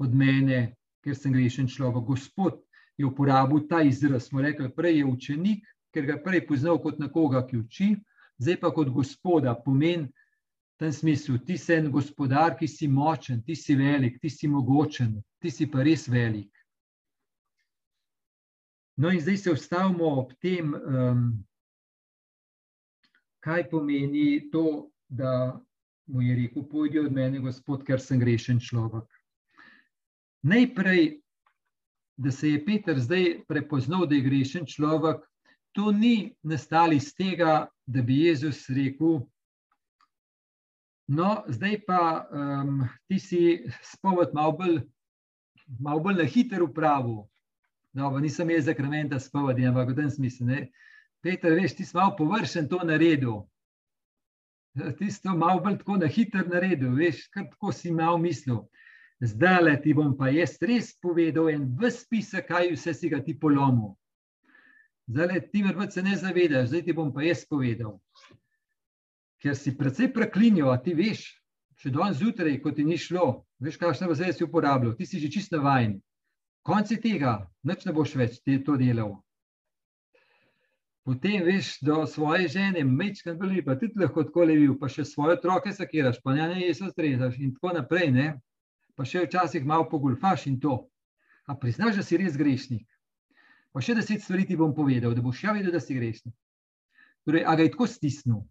od 0.00 0.14
mene, 0.14 0.74
ker 1.02 1.16
sem 1.18 1.34
grešen 1.34 1.68
človek. 1.68 2.04
Gospod 2.06 2.60
je 2.98 3.06
uporabil 3.06 3.66
ta 3.68 3.82
izraz. 3.82 4.28
Smo 4.28 4.42
rekli, 4.42 4.70
prej 4.70 4.98
je 4.98 5.06
učenik, 5.06 5.66
ker 5.92 6.06
ga 6.06 6.18
prej 6.22 6.46
poznal 6.46 6.80
kot 6.82 6.98
nekoga, 7.02 7.44
ki 7.46 7.60
uči, 7.60 7.88
zdaj 8.40 8.58
pa 8.60 8.72
kot 8.74 8.90
gospoda, 8.92 9.54
pomeni 9.54 10.08
v 10.08 10.78
tem 10.80 10.92
smislu, 10.92 11.38
ti 11.46 11.58
si 11.58 11.74
en 11.74 11.90
gospodar, 11.92 12.56
ki 12.58 12.66
si 12.68 12.88
močen, 12.88 13.42
ti 13.46 13.54
si 13.56 13.76
velik, 13.78 14.18
ti 14.20 14.30
si 14.30 14.48
mogočen, 14.48 15.20
ti 15.38 15.50
si 15.50 15.68
pa 15.70 15.84
res 15.84 16.08
velik. 16.08 16.50
No, 18.96 19.10
in 19.10 19.20
zdaj 19.20 19.36
se 19.36 19.52
ustavimo 19.52 20.08
ob 20.20 20.32
tem, 20.40 20.74
um, 20.74 21.22
kaj 23.44 23.68
pomeni 23.70 24.50
to, 24.52 24.88
da 25.08 25.60
mu 26.06 26.22
je 26.22 26.36
rekel: 26.36 26.64
Pojdi 26.68 26.98
od 26.98 27.12
mene, 27.12 27.40
gospod, 27.40 27.84
ker 27.86 28.00
sem 28.00 28.20
grešen 28.20 28.60
človek. 28.60 29.11
Najprej, 30.42 31.20
da 32.16 32.30
se 32.30 32.50
je 32.50 32.64
Peter 32.64 32.98
zdaj 33.00 33.44
prepoznal, 33.48 34.06
da 34.06 34.14
je 34.14 34.26
grešen 34.26 34.66
človek, 34.66 35.22
to 35.72 35.92
ni 35.92 36.34
nastalo 36.42 36.92
iz 36.92 37.14
tega, 37.14 37.66
da 37.86 38.02
bi 38.02 38.18
Jezus 38.26 38.68
rekel. 38.70 39.20
No, 41.08 41.44
zdaj 41.48 41.80
pa 41.86 42.26
um, 42.30 42.82
ti 43.08 43.18
si 43.18 43.64
spoved 43.82 44.34
malo 44.34 44.52
bolj, 44.52 44.80
malo 45.80 46.00
bolj 46.00 46.20
na 46.22 46.24
hitro 46.24 46.64
upravil. 46.64 47.24
No, 47.92 48.10
nisem 48.18 48.50
jaz 48.50 48.64
za 48.64 48.74
krementa 48.74 49.20
spovedi, 49.20 49.66
ampak 49.66 49.90
v 49.92 49.96
tem 49.96 50.10
smislu. 50.10 50.46
Peter, 51.22 51.52
veš, 51.52 51.76
ti 51.76 51.84
si 51.84 51.96
malo 51.96 52.16
površen 52.16 52.68
to 52.68 52.80
naredil. 52.84 53.42
Ti 54.98 55.10
si 55.10 55.22
to 55.22 55.36
malo 55.36 55.60
bolj 55.60 55.78
tako 55.82 55.98
na 56.00 56.08
hiter 56.08 56.48
naredil, 56.48 56.94
veš, 56.96 57.26
kar 57.30 57.50
tako 57.50 57.72
si 57.72 57.92
malo 57.92 58.18
mislil. 58.18 58.64
Zdaj 59.22 59.76
ti 59.84 59.94
bom 59.94 60.16
pa 60.18 60.32
jaz 60.34 60.56
res 60.58 60.92
povedal 60.98 61.52
en 61.52 61.66
vspisek, 61.78 62.48
kaj 62.48 62.72
vse 62.74 62.94
si 62.98 63.10
ga 63.10 63.22
ti 63.22 63.36
polomil. 63.38 63.94
Zdaj 65.06 65.44
ti 65.52 65.62
vrbat 65.62 65.94
se 65.94 66.02
ne 66.02 66.16
zavedaš, 66.18 66.72
zdaj 66.72 66.82
ti 66.88 66.96
bom 66.96 67.12
pa 67.14 67.22
jaz 67.22 67.44
povedal. 67.46 68.00
Ker 69.42 69.54
si 69.58 69.76
predvsej 69.78 70.10
preklinjal, 70.14 70.72
a 70.74 70.78
ti 70.82 70.94
veš, 70.94 71.22
še 71.78 71.90
danes 71.94 72.18
zjutraj, 72.18 72.58
ko 72.62 72.74
ti 72.74 72.86
ni 72.86 72.98
šlo, 72.98 73.44
veš, 73.62 73.78
kakšne 73.78 74.10
vse 74.10 74.32
si 74.34 74.46
uporabljal, 74.46 74.96
ti 74.98 75.06
si 75.06 75.22
že 75.22 75.30
čisto 75.30 75.62
vajen 75.62 76.00
konci 76.62 76.98
tega, 77.02 77.42
noč 77.66 77.86
ne 77.86 77.92
boš 77.94 78.14
več 78.18 78.38
te 78.46 78.58
to 78.62 78.76
delal. 78.78 79.18
Potem 81.02 81.42
veš, 81.42 81.80
do 81.82 82.04
svoje 82.06 82.46
žene, 82.54 82.84
mečkaj 82.86 83.34
bili, 83.38 83.62
pa 83.66 83.74
tudi 83.78 83.98
lahko 83.98 84.22
tako 84.22 84.46
levil, 84.46 84.76
pa 84.78 84.86
še 84.86 85.04
svoje 85.06 85.40
otroke 85.40 85.72
sakiraš, 85.74 86.20
pa 86.22 86.34
ne 86.36 86.60
jih 86.60 86.76
sostrezaš 86.78 87.40
in 87.42 87.50
tako 87.56 87.74
naprej, 87.74 88.12
ne? 88.14 88.26
Pa 88.96 89.06
še 89.08 89.26
včasih 89.26 89.66
malo 89.66 89.88
pogulfaš 89.90 90.46
in 90.50 90.60
to. 90.60 90.78
A 91.48 91.56
priznaš, 91.58 91.98
da 91.98 92.06
si 92.06 92.18
res 92.20 92.36
grešnik. 92.38 92.86
Pa 93.72 93.80
še 93.82 93.96
deset 93.98 94.22
stvari 94.22 94.46
ti 94.46 94.56
bom 94.56 94.74
povedal, 94.76 95.14
da 95.14 95.24
boš 95.24 95.44
ja 95.44 95.54
videl, 95.56 95.72
da 95.72 95.80
si 95.80 95.96
grešnik. 95.96 96.34
Torej, 97.26 97.46
a 97.46 97.56
ga 97.56 97.64
je 97.64 97.72
tako 97.72 97.88
stisnil? 97.88 98.42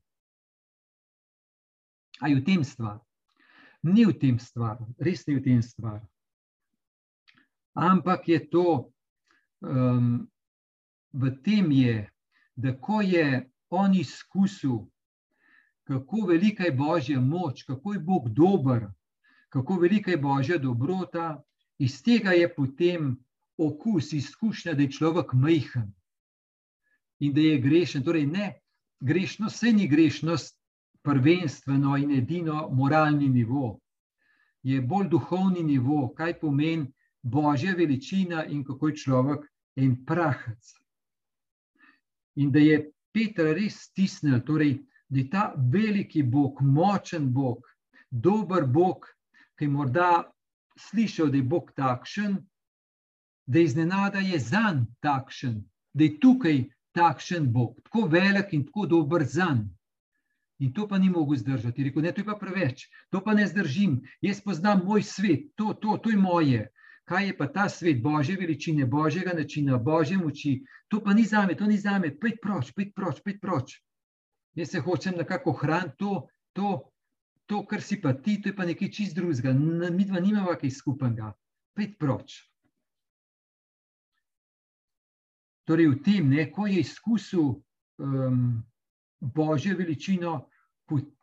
A 2.22 2.30
je 2.32 2.40
v 2.40 2.46
tem 2.46 2.64
stvar? 2.68 3.00
Ni 3.84 4.06
v 4.06 4.18
tem 4.22 4.38
stvar, 4.40 4.82
res 5.02 5.26
ni 5.28 5.40
v 5.40 5.46
tem 5.46 5.62
stvar 5.66 6.02
ampak 7.74 8.28
je 8.28 8.40
to, 8.50 8.92
um, 9.62 10.28
v 11.14 11.24
tem 11.44 11.72
je, 11.72 12.10
da 12.56 12.76
ko 12.76 13.02
je 13.02 13.48
on 13.70 13.96
izkusil, 13.96 14.88
kako 15.88 16.26
velika 16.28 16.64
je 16.64 16.72
božja 16.72 17.20
moč, 17.20 17.64
kako 17.64 17.94
je 17.94 18.00
Bog 18.00 18.30
dober, 18.30 18.92
kako 19.52 19.76
velika 19.76 20.12
je 20.12 20.18
božja 20.18 20.58
dobrota, 20.58 21.44
iz 21.78 22.00
tega 22.04 22.32
je 22.32 22.48
potem 22.56 23.18
okus, 23.58 24.14
izkušnja, 24.14 24.74
da 24.74 24.82
je 24.82 24.92
človek 24.92 25.34
majhen 25.34 25.92
in 27.20 27.34
da 27.34 27.42
je 27.42 27.60
grešen. 27.60 28.04
Torej, 28.04 28.26
ne, 28.26 28.62
grešnost, 29.00 29.56
vse 29.56 29.74
ni 29.74 29.88
grešnost, 29.88 30.56
prvenstveno 31.04 31.98
in 31.98 32.12
edino 32.12 32.70
moralni 32.72 33.30
nivo. 33.30 33.80
Je 34.64 34.82
bolj 34.82 35.10
duhovni 35.10 35.64
nivo, 35.64 36.14
kaj 36.18 36.40
pomeni, 36.40 36.88
božja 37.22 37.76
veličina 37.78 38.46
in 38.46 38.64
kako 38.64 38.88
je 38.88 38.96
človek 38.96 39.46
en 39.76 39.96
prahec. 40.06 40.74
In 42.36 42.52
da 42.52 42.60
je 42.60 42.92
Peter 43.14 43.52
res 43.58 43.82
stisnil, 43.90 44.40
torej, 44.46 44.78
da 45.10 45.20
je 45.20 45.30
ta 45.30 45.54
veliki 45.58 46.24
Bog, 46.24 46.62
močen 46.62 47.34
Bog, 47.34 47.68
dober 48.10 48.66
Bog, 48.66 49.06
ki 49.62 49.68
je 49.70 49.70
morda 49.70 50.24
slišal, 50.90 51.30
da 51.30 51.38
je 51.38 51.44
Bog 51.46 51.70
takšen, 51.78 52.40
da 53.46 53.60
je 53.60 53.66
iznenada 53.70 54.20
je 54.26 54.40
zanj 54.40 54.88
takšen, 55.06 55.62
da 55.94 56.04
je 56.04 56.18
tukaj 56.20 56.64
takšen 56.98 57.52
Bog, 57.54 57.78
tako 57.86 58.08
velik 58.10 58.54
in 58.58 58.66
tako 58.66 58.88
dober 58.90 59.22
zanj. 59.24 59.68
In 60.66 60.74
to 60.74 60.88
pa 60.88 60.98
ni 60.98 61.10
mogel 61.10 61.38
zdržati. 61.38 61.84
Rekel, 61.84 62.02
ne, 62.02 62.12
to 62.12 62.22
je 62.22 62.26
pa 62.26 62.36
preveč, 62.38 62.88
to 63.10 63.22
pa 63.22 63.34
ne 63.34 63.48
zdržim. 63.48 64.02
Jaz 64.22 64.42
poznam 64.42 64.82
moj 64.86 65.04
svet, 65.04 65.54
to, 65.56 65.74
to, 65.74 65.98
to 65.98 66.10
je 66.10 66.18
moje 66.18 66.68
kaj 67.12 67.28
je 67.28 67.38
pa 67.38 67.48
ta 67.52 67.70
svet 67.70 68.02
Božje 68.02 68.38
veličine, 68.40 68.86
Božjega 68.86 69.34
načina, 69.36 69.78
Božje 69.78 70.18
moči. 70.18 70.62
To 70.88 71.02
pa 71.04 71.14
ni 71.14 71.26
za 71.26 71.46
me, 71.46 71.58
to 71.58 71.66
ni 71.66 71.78
za 71.78 72.00
me, 72.00 72.14
pojdi 72.20 72.38
proč, 72.42 72.72
pojdi 72.72 72.94
proč, 72.96 73.20
pojdi 73.24 73.40
proč. 73.40 73.82
Jaz 74.56 74.72
se 74.72 74.80
hočem 74.80 75.18
nekako 75.18 75.50
ohraniti 75.50 75.98
to, 75.98 76.28
to, 76.54 76.91
to, 77.52 77.66
kar 77.68 77.82
si 77.82 78.00
pa 78.02 78.14
ti, 78.14 78.38
to 78.42 78.50
je 78.50 78.56
pa 78.56 78.64
nekaj 78.66 78.88
čist 78.96 79.16
drugega, 79.16 79.52
mi 79.92 80.06
dva 80.08 80.22
nimamo 80.24 80.54
kaj 80.56 80.72
skupnega, 80.72 81.34
pet 81.76 81.98
proč. 82.00 82.38
Torej, 85.68 85.90
v 85.92 85.98
tem, 86.06 86.30
ne, 86.32 86.46
ko 86.52 86.70
je 86.72 86.80
izkusil 86.80 87.50
um, 88.00 88.64
božjo 89.20 89.76
veličino, 89.76 90.38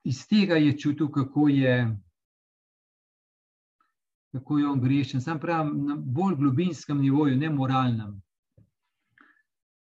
iz 0.04 0.20
tega 0.28 0.60
je 0.60 0.76
čutil, 0.76 1.08
kako 1.12 1.48
je, 1.48 1.96
kako 4.36 4.58
je 4.58 4.68
on 4.68 4.84
grešen. 4.84 5.24
Sam 5.24 5.40
pravim, 5.40 5.86
na 5.88 5.96
bolj 5.96 6.36
globinskem 6.36 7.00
nivoju, 7.00 7.40
ne 7.40 7.50
moralnem. 7.50 8.14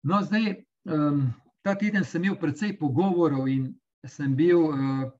No, 0.07 0.23
zdaj, 0.23 0.63
um, 0.87 1.27
ta 1.61 1.75
teden 1.75 2.07
sem 2.07 2.23
imel 2.23 2.39
precej 2.39 2.77
pogovorov 2.79 3.51
in 3.51 3.73
sem 4.07 4.31
bil 4.35 4.71
uh, 4.71 5.11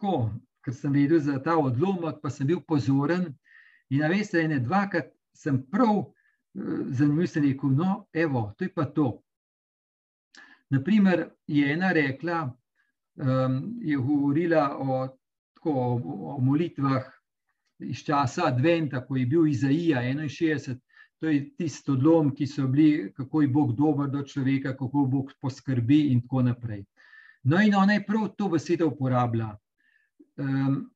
tako, 0.00 0.30
ker 0.64 0.74
sem 0.74 0.92
vedel 0.92 1.20
za 1.20 1.38
ta 1.44 1.58
odlomek, 1.58 2.20
pa 2.22 2.30
sem 2.30 2.46
bil 2.46 2.60
pozoren. 2.64 3.34
In 3.90 4.06
veste, 4.08 4.40
ene 4.40 4.60
dvakrat 4.60 5.12
sem 5.36 5.60
prav 5.70 5.96
uh, 5.98 6.12
zanimiv, 6.90 7.28
sem 7.28 7.44
rekel, 7.44 7.70
no, 7.76 8.06
evo, 8.12 8.52
to 8.56 8.64
je 8.64 8.72
pa 8.72 8.84
to. 8.84 9.20
Naprimer, 10.70 11.28
je 11.46 11.72
ena 11.72 11.92
rekla, 11.92 12.44
um, 13.16 13.78
je 13.82 13.96
govorila 13.96 14.76
o, 14.78 15.08
tako, 15.54 15.70
o, 15.70 16.36
o 16.36 16.38
molitvah 16.40 17.04
iz 17.80 18.04
časa 18.06 18.46
Adventa, 18.46 19.02
ko 19.06 19.16
je 19.16 19.26
bil 19.26 19.48
Izaija 19.48 20.02
61, 20.02 20.78
to 21.20 21.28
je 21.28 21.40
tisto 21.56 21.92
odlom, 21.92 22.30
ki 22.34 22.46
so 22.46 22.68
bili, 22.68 23.12
kako 23.12 23.42
je 23.42 23.48
Bog 23.48 23.74
dober 23.76 24.08
do 24.08 24.22
človeka, 24.22 24.76
kako 24.76 25.04
Bog 25.10 25.32
poskrbi 25.40 26.12
in 26.12 26.22
tako 26.22 26.42
naprej. 26.42 26.84
No, 27.42 27.60
in 27.60 27.74
ona 27.74 27.92
je 27.92 28.06
prav 28.06 28.28
to 28.38 28.48
besedo 28.48 28.88
uporabila. 28.88 29.56
Um, 30.40 30.90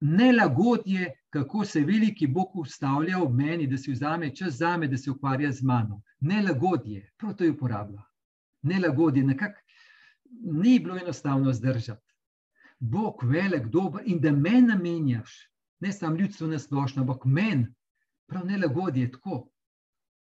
nelagodje, 0.00 1.12
kako 1.30 1.64
se 1.64 1.80
veliki 1.80 2.26
Bog 2.26 2.56
ustavlja 2.56 3.18
v 3.18 3.28
meni, 3.34 3.66
da 3.66 3.78
si 3.78 3.92
vzame 3.92 4.34
čas 4.36 4.54
za 4.54 4.76
me, 4.76 4.88
da 4.88 4.96
se 4.96 5.10
ukvarja 5.10 5.52
z 5.52 5.62
mano. 5.62 6.02
Nelagodje, 6.20 7.10
prav 7.16 7.34
to 7.34 7.44
je 7.44 7.50
uporabila. 7.50 8.02
Nelagodje, 8.62 9.24
nekako 9.24 9.60
ni 10.42 10.78
bilo 10.78 10.96
enostavno 10.96 11.52
zdržati. 11.52 12.14
Bog 12.78 13.22
velik, 13.22 13.66
dober 13.66 14.02
in 14.04 14.20
da 14.20 14.32
me 14.32 14.60
namenjaš, 14.62 15.50
ne 15.80 15.92
samo 15.92 16.16
ljudstvo 16.16 16.46
na 16.46 16.58
splošno, 16.58 17.02
ampak 17.02 17.24
meni, 17.24 17.66
prav 18.26 18.46
nelagodje, 18.46 19.10
tako. 19.12 19.48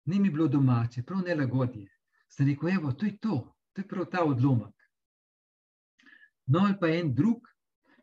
Ni 0.06 0.20
mi 0.20 0.30
bilo 0.30 0.48
domače, 0.48 1.04
prav 1.04 1.22
nelagodje. 1.22 1.88
Sem 2.28 2.48
rekel, 2.48 2.70
evo, 2.70 2.92
to 2.92 3.06
je 3.06 3.18
to, 3.18 3.56
to 3.74 3.82
je 3.82 3.88
prav 3.88 4.06
ta 4.06 4.24
odlomek. 4.24 4.76
No, 6.46 6.60
ali 6.60 6.78
pa 6.80 6.88
en 6.88 7.14
drug, 7.16 7.51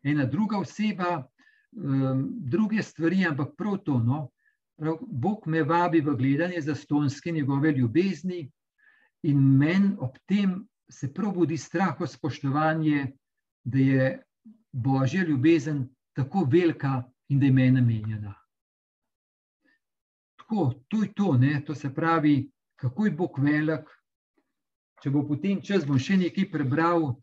ena 0.03 0.25
druga 0.25 0.59
oseba, 0.59 1.27
um, 1.71 2.27
druge 2.39 2.83
stvari, 2.83 3.25
ampak 3.25 3.55
prav 3.57 3.77
to. 3.85 3.99
No, 3.99 4.29
prav, 4.77 4.97
Bog 5.01 5.47
me 5.47 5.63
vabi 5.63 6.01
v 6.01 6.15
gledanje 6.15 6.61
za 6.61 6.75
stonske 6.75 7.31
njegove 7.31 7.71
ljubezni 7.71 8.51
in 9.23 9.39
meni 9.57 9.95
ob 9.99 10.17
tem 10.25 10.67
se 10.89 11.13
probudi 11.13 11.57
strah, 11.57 11.97
spoštovanje, 12.07 13.11
da 13.63 13.77
je 13.77 14.21
božja 14.71 15.23
ljubezen 15.23 15.89
tako 16.13 16.47
velika 16.51 17.03
in 17.29 17.39
da 17.39 17.45
je 17.45 17.51
meni 17.51 17.71
namenjena. 17.71 18.33
Tako, 20.35 20.73
to 20.87 21.03
je 21.03 21.13
to, 21.13 21.33
ne? 21.37 21.61
to 21.65 21.75
se 21.75 21.93
pravi, 21.95 22.51
kako 22.75 23.05
je 23.05 23.11
Bog 23.11 23.39
velik. 23.39 23.85
Če 25.03 25.09
bo 25.09 25.21
potem 25.27 25.61
čas, 25.61 25.85
bom 25.87 25.99
še 25.99 26.17
nekaj 26.19 26.49
prebral. 26.51 27.13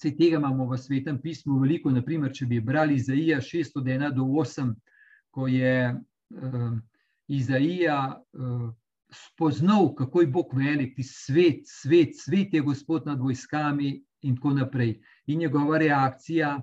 Vse 0.00 0.14
tega 0.16 0.38
imamo 0.40 0.64
v 0.64 0.78
svetem 0.80 1.18
pismu 1.20 1.58
veliko. 1.60 1.90
Naprimer, 1.92 2.32
če 2.32 2.46
bi 2.48 2.60
brali 2.64 2.94
Izaija 2.96 3.36
601 3.44 4.14
do 4.16 4.24
8, 4.24 4.70
ko 5.28 5.44
je 5.44 5.74
uh, 5.92 6.78
Izaija 7.28 7.98
uh, 8.16 8.70
spoznal, 9.12 9.90
kako 9.94 10.24
je 10.24 10.30
Bog 10.38 10.56
velik, 10.56 10.96
ti 10.96 11.04
svet, 11.04 11.68
svet, 11.68 12.16
svet 12.16 12.56
je 12.56 12.64
Gospod 12.64 13.06
nad 13.06 13.20
vojskami 13.20 13.92
in 14.24 14.40
tako 14.40 14.54
naprej. 14.62 14.96
In 15.26 15.44
njegova 15.44 15.78
reakcija, 15.78 16.56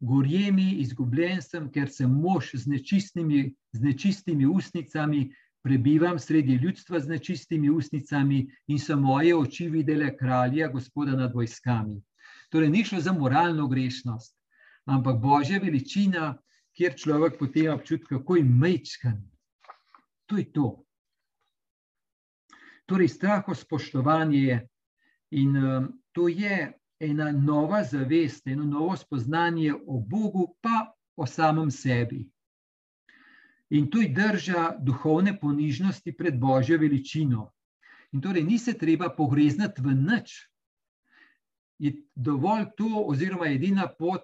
gorje 0.00 0.52
mi, 0.52 0.70
izgubljen 0.84 1.40
sem, 1.42 1.72
ker 1.72 1.88
sem 1.88 2.12
mož 2.12 2.52
z 2.52 2.68
nečistimi, 2.68 3.46
z 3.72 3.80
nečistimi 3.80 4.46
usnicami, 4.46 5.30
prebivam 5.64 6.18
sredi 6.18 6.60
ljudstva 6.60 7.00
z 7.00 7.16
nečistimi 7.16 7.70
usnicami 7.70 8.44
in 8.68 8.78
so 8.78 9.00
moje 9.00 9.32
oči 9.36 9.72
videle 9.72 10.12
kralja, 10.16 10.68
gospoda 10.68 11.16
nad 11.16 11.32
vojskami. 11.32 12.02
Torej, 12.50 12.70
ni 12.70 12.84
šlo 12.84 13.00
za 13.00 13.12
moralno 13.12 13.68
grešnost, 13.68 14.36
ampak 14.84 15.20
božja 15.20 15.60
veličina, 15.62 16.34
kjer 16.74 16.96
človek 16.98 17.38
potem 17.38 17.72
občuti, 17.74 18.04
kako 18.04 18.36
je 18.36 18.44
mečkan. 18.44 19.18
To 20.26 20.36
je 20.36 20.52
to. 20.52 20.84
Torej, 22.86 23.08
straho 23.08 23.54
spoštovanje 23.54 24.38
je 24.38 24.68
in 25.30 25.56
um, 25.56 25.88
to 26.12 26.28
je 26.28 26.72
ena 27.00 27.32
nova 27.32 27.84
zavest, 27.84 28.46
eno 28.46 28.64
novo 28.64 28.96
spoznanje 28.96 29.74
o 29.74 30.00
Bogu, 30.00 30.56
pa 30.60 30.92
o 31.16 31.26
samem 31.26 31.70
sebi. 31.70 32.28
In 33.70 33.90
to 33.90 34.00
je 34.00 34.08
drža 34.08 34.76
duhovne 34.78 35.38
ponižnosti 35.40 36.12
pred 36.16 36.38
božjo 36.38 36.78
veličino. 36.78 37.50
In 38.12 38.20
torej 38.20 38.44
ni 38.44 38.58
se 38.58 38.76
treba 38.78 39.08
pogrezniti 39.10 39.82
v 39.82 39.94
nič. 39.94 40.34
Je 41.78 41.92
dovolj 42.14 42.68
to, 42.76 43.04
oziroma 43.06 43.48
edina 43.50 43.88
pot, 43.98 44.22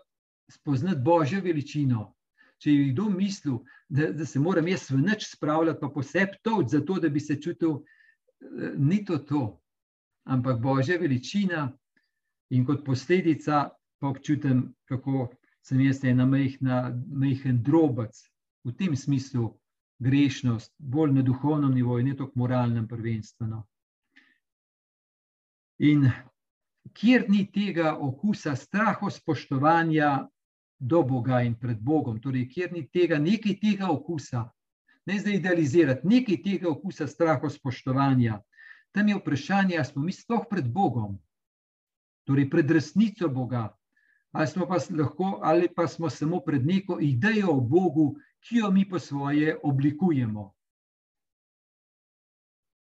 spoznati 0.50 1.02
božjo 1.04 1.40
veličino. 1.42 2.12
Če 2.60 2.72
je 2.72 2.88
kdo 2.92 3.08
mislil, 3.10 3.58
da, 3.88 4.10
da 4.12 4.26
se 4.26 4.40
moram 4.40 4.68
jaz 4.68 4.90
v 4.90 5.00
nič 5.00 5.30
spravljati, 5.32 5.80
pa 5.80 5.88
posebej 5.88 6.40
to, 6.44 6.60
zato 6.68 6.98
da 7.00 7.08
bi 7.08 7.20
se 7.20 7.38
čutil, 7.40 7.80
eh, 7.80 8.74
ni 8.76 9.04
to 9.04 9.18
to. 9.18 9.44
Ampak 10.28 10.60
božja 10.60 10.98
veličina 11.00 11.70
in 12.50 12.66
kot 12.66 12.84
posledica 12.84 13.70
pa 14.00 14.08
občutim, 14.08 14.74
kako 14.84 15.30
sem 15.62 15.80
jaz 15.80 16.04
ena 16.04 16.26
majhna, 16.26 16.90
majhen 17.08 17.62
drobec 17.62 18.16
v 18.64 18.72
tem 18.76 18.96
smislu 18.96 19.50
grešnost, 20.00 20.72
bolj 20.78 21.12
na 21.12 21.22
duhovnem 21.22 21.74
nivoju, 21.74 22.04
ne 22.04 22.16
toliko 22.16 22.38
moralnem, 22.40 22.88
prvenstveno. 22.88 23.64
In 25.78 26.08
kjer 26.94 27.24
ni 27.28 27.46
tega 27.52 27.96
okusa 27.96 28.56
strahu, 28.56 29.10
spoštovanja 29.10 30.28
do 30.78 31.02
Boga 31.02 31.42
in 31.44 31.54
pred 31.54 31.80
Bogom, 31.80 32.20
torej 32.20 32.48
kjer 32.48 32.72
ni 32.72 32.86
tega, 32.88 33.18
nekaj 33.18 33.58
tega 33.60 33.90
okusa, 33.92 34.46
ne 35.06 35.18
zdaj 35.18 35.36
idealizirati, 35.36 36.08
nekaj 36.08 36.42
tega 36.42 36.70
okusa 36.70 37.06
strahu, 37.06 37.50
spoštovanja, 37.50 38.40
tam 38.92 39.08
je 39.08 39.18
vprašanje, 39.18 39.76
ali 39.76 39.86
smo 39.86 40.02
mi 40.02 40.12
sploh 40.12 40.46
pred 40.50 40.68
Bogom? 40.72 41.18
Torej 42.24 42.50
pred 42.50 42.70
resnico 42.70 43.28
Boga, 43.28 43.68
ali, 44.32 44.66
pa 44.68 44.78
lahko, 44.96 45.40
ali 45.42 45.68
pa 45.74 45.86
smo 45.88 46.10
samo 46.10 46.40
pred 46.40 46.66
neko 46.66 46.98
idejo 47.00 47.56
o 47.56 47.60
Bogu, 47.60 48.14
ki 48.40 48.56
jo 48.56 48.70
mi 48.70 48.88
po 48.88 48.98
svoje 48.98 49.58
oblikujemo. 49.62 50.54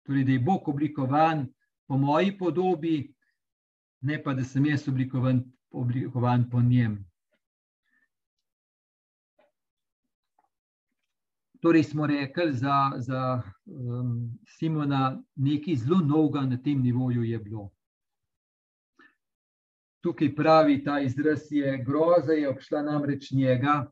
Torej, 0.06 0.24
da 0.24 0.32
je 0.32 0.38
Bog 0.38 0.68
oblikovan 0.68 1.46
po 1.86 1.96
moji 1.96 2.38
podobi, 2.38 3.14
ne 4.04 4.20
pa 4.22 4.34
da 4.34 4.44
sem 4.44 4.66
jaz 4.66 4.88
oblikovan, 4.88 5.42
oblikovan 5.70 6.48
po 6.50 6.62
njem. 6.62 6.98
Torej, 11.60 11.84
smo 11.88 12.06
rekli 12.06 12.52
za, 12.52 12.92
za 13.00 13.42
um, 13.66 14.38
Simona, 14.58 15.16
nekaj 15.36 15.76
zelo 15.80 16.00
novega 16.04 16.44
na 16.46 16.60
tem 16.62 16.82
nivoju 16.82 17.24
je 17.24 17.38
bilo 17.38 17.70
tukaj 20.04 20.34
pravi 20.36 20.82
ta 20.84 21.00
izraz, 21.00 21.40
je 21.50 21.78
groza, 21.84 22.32
je 22.32 22.48
obšla 22.48 22.82
namreč 22.82 23.30
njega. 23.30 23.86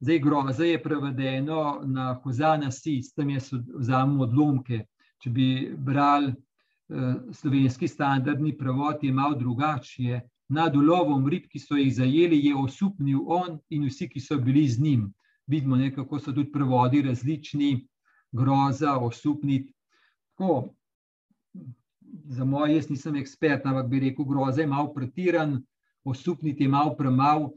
Zdaj, 0.00 0.18
groza 0.18 0.64
je 0.64 0.82
prevedeno 0.82 1.80
na 1.84 2.12
hozana 2.22 2.70
si, 2.70 3.00
s 3.02 3.14
tem 3.14 3.30
jaz 3.34 3.50
vzamem 3.52 4.20
odlomke. 4.20 4.84
Če 5.18 5.30
bi 5.34 5.48
brali 5.74 6.30
slovenski 7.32 7.88
standardni 7.88 8.58
prevod, 8.58 8.96
je 9.02 9.12
malo 9.12 9.34
drugačije. 9.34 10.28
Nad 10.48 10.76
ulovom 10.76 11.28
rib, 11.28 11.44
ki 11.48 11.58
so 11.58 11.76
jih 11.76 11.94
zajeli, 11.94 12.38
je 12.46 12.54
osupnil 12.56 13.20
on 13.26 13.58
in 13.68 13.84
vsi, 13.84 14.08
ki 14.08 14.20
so 14.20 14.38
bili 14.40 14.68
z 14.68 14.80
njim. 14.80 15.02
Vidimo, 15.46 15.76
ne, 15.76 15.90
kako 15.94 16.18
so 16.18 16.32
tudi 16.32 16.52
prevodi 16.52 17.02
različni, 17.02 17.88
groza, 18.32 18.96
osupniti. 18.96 19.74
Za 22.24 22.44
moj, 22.44 22.74
jaz 22.74 22.88
nisem 22.90 23.16
ekspert, 23.16 23.66
ampak 23.66 23.88
bi 23.88 24.00
rekel, 24.00 24.24
groza 24.24 24.60
je 24.60 24.66
malo 24.66 24.92
pretiran, 24.94 25.62
osupniti 26.04 26.64
je 26.64 26.68
malo 26.68 26.96
premal, 26.96 27.50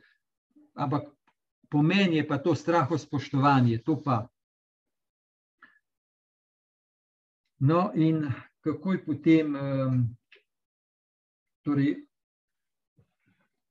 ampak 0.75 1.07
pomen 1.69 2.13
je 2.13 2.27
pa 2.27 2.37
to 2.37 2.55
straho 2.55 2.97
spoštovanje, 2.97 3.77
to 3.85 3.95
pa. 4.03 4.27
No 7.59 7.91
in 7.95 8.25
kako 8.61 8.93
je 8.93 9.05
potem, 9.05 9.55
um, 9.55 9.99
torej, 11.65 11.95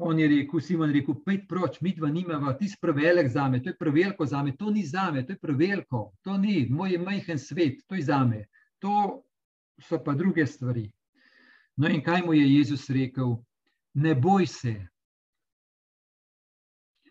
On 0.02 0.18
je 0.18 0.28
rekel, 0.28 0.60
Simon 0.60 0.88
je 0.88 0.94
rekel, 0.94 1.14
pet 1.24 1.42
proč, 1.48 1.80
mi 1.84 1.92
dva 1.92 2.08
nimava, 2.08 2.54
ti 2.56 2.68
si 2.68 2.78
prevelik 2.80 3.28
za 3.28 3.48
me, 3.48 3.58
to 3.62 3.68
je 3.68 3.76
preveliko 3.76 4.26
za 4.26 4.42
me, 4.42 4.54
to 4.56 4.70
ni 4.70 4.82
za 4.86 5.10
me, 5.12 5.26
to 5.26 5.34
je 5.34 5.38
preveliko, 5.38 6.12
to 6.24 6.38
ni 6.38 6.66
moj 6.70 6.96
majhen 6.98 7.38
svet, 7.38 7.82
to 7.86 7.94
je 7.94 8.06
za 8.08 8.22
me, 8.24 8.46
to 8.80 9.20
so 9.80 9.98
pa 10.04 10.14
druge 10.16 10.46
stvari. 10.46 10.86
No 11.76 11.88
in 11.88 12.00
kaj 12.04 12.22
mu 12.24 12.32
je 12.34 12.48
Jezus 12.48 12.88
rekel? 12.90 13.36
Ne 13.94 14.14
boj 14.14 14.46
se. 14.46 14.74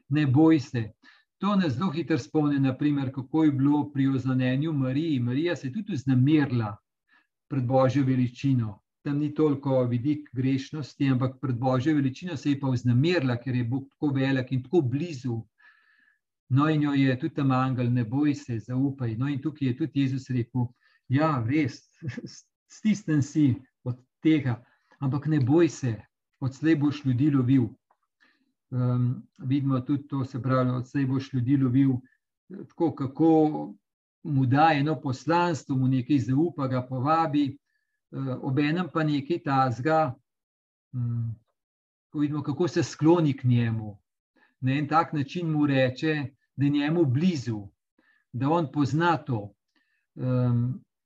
Ne 0.10 0.26
boj 0.26 0.60
se. 0.60 0.90
To 1.38 1.56
nas 1.56 1.78
zelo 1.78 1.92
hitro 1.92 2.18
spomni, 2.18 2.58
kako 3.14 3.44
je 3.44 3.52
bilo 3.52 3.92
pri 3.92 4.08
ozanenju 4.08 4.74
Mariji. 4.74 5.20
Marija 5.20 5.56
se 5.56 5.68
je 5.68 5.74
tudi 5.74 5.96
znamerila 5.96 6.78
pred 7.50 7.66
Božjo 7.66 8.04
veličino, 8.06 8.78
tam 9.02 9.20
ni 9.20 9.34
toliko 9.34 9.84
vidik 9.84 10.30
grešnosti, 10.34 11.08
ampak 11.10 11.40
pred 11.42 11.56
božjo 11.56 11.96
veličino 11.96 12.38
se 12.38 12.52
je 12.52 12.60
pa 12.60 12.70
vznemirila, 12.70 13.38
ker 13.38 13.56
je 13.56 13.64
Bog 13.64 13.88
tako 13.90 14.14
velik 14.14 14.52
in 14.52 14.64
tako 14.64 14.82
blizu. 14.82 15.40
No, 16.50 16.70
in 16.70 16.84
jo 16.84 16.94
je 16.94 17.20
tudi 17.20 17.36
tam 17.36 17.52
angel, 17.52 17.92
ne 17.94 18.04
boj 18.04 18.36
se, 18.36 18.60
zaupaj. 18.60 19.16
No, 19.16 19.28
in 19.28 19.42
tukaj 19.42 19.68
je 19.68 19.78
tudi 19.78 20.02
Jezus 20.02 20.30
rekel: 20.30 20.68
Ja, 21.08 21.46
res, 21.48 21.82
stisnem 22.78 23.22
si 23.22 23.56
od 23.84 24.00
tega, 24.22 24.60
ampak 25.00 25.28
ne 25.28 25.40
boj 25.40 25.70
se, 25.70 25.96
odslej 26.40 26.76
boš 26.76 27.04
ljudi 27.06 27.30
lovil. 27.32 27.70
Um, 28.70 29.24
vidimo 29.38 29.80
tudi 29.82 30.08
to, 30.08 30.26
se 30.26 30.42
pravi, 30.42 30.70
odslej 30.70 31.06
boš 31.06 31.34
ljudi 31.34 31.58
lovil, 31.58 31.96
tako 32.68 32.92
kako 32.96 33.30
mu 34.24 34.46
daje 34.46 34.80
eno 34.80 34.96
poslanstvo, 35.02 35.76
mu 35.76 35.88
nekaj 35.88 36.20
zaupa, 36.20 36.68
ga 36.68 36.82
povabi. 36.88 37.46
Eh, 38.12 38.34
obenem 38.42 38.90
pa 38.94 39.04
nekaj 39.04 39.44
tazga, 39.44 40.16
mm, 40.94 41.32
ko 42.10 42.20
vidimo, 42.20 42.44
kako 42.44 42.68
se 42.68 42.84
skloni 42.84 43.38
k 43.38 43.44
njemu. 43.44 43.98
Na 44.62 44.74
en 44.74 44.88
tak 44.88 45.14
način 45.14 45.52
mu 45.52 45.66
reče, 45.66 46.26
da 46.56 46.66
je 46.66 46.72
njemu 46.72 47.06
blizu, 47.06 47.68
da 48.34 48.50
on 48.50 48.72
pozna 48.72 49.18
to, 49.18 49.54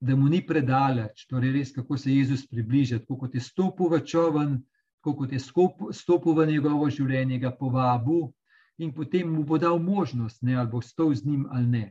da 0.03 0.15
mu 0.15 0.29
ni 0.29 0.41
predaleč, 0.47 1.27
torej 1.29 1.51
res, 1.53 1.71
kako 1.71 1.97
se 1.97 2.11
Jezus 2.11 2.47
približa, 2.47 2.99
tako 2.99 3.17
kot 3.17 3.35
je 3.35 3.41
stopil 3.41 3.91
v 3.93 3.99
čoven, 4.05 4.57
tako 4.99 5.13
kot 5.21 5.31
je 5.31 5.39
stopil 5.91 6.33
v 6.33 6.47
njegovo 6.49 6.89
življenje, 6.89 7.39
ga 7.39 7.51
povabil 7.55 8.31
in 8.81 8.91
potem 8.91 9.29
mu 9.29 9.43
bo 9.47 9.59
dal 9.61 9.79
možnost, 9.79 10.41
ne, 10.41 10.57
ali 10.57 10.71
bo 10.71 10.81
stal 10.81 11.13
z 11.13 11.25
njim 11.25 11.45
ali 11.51 11.67
ne. 11.67 11.83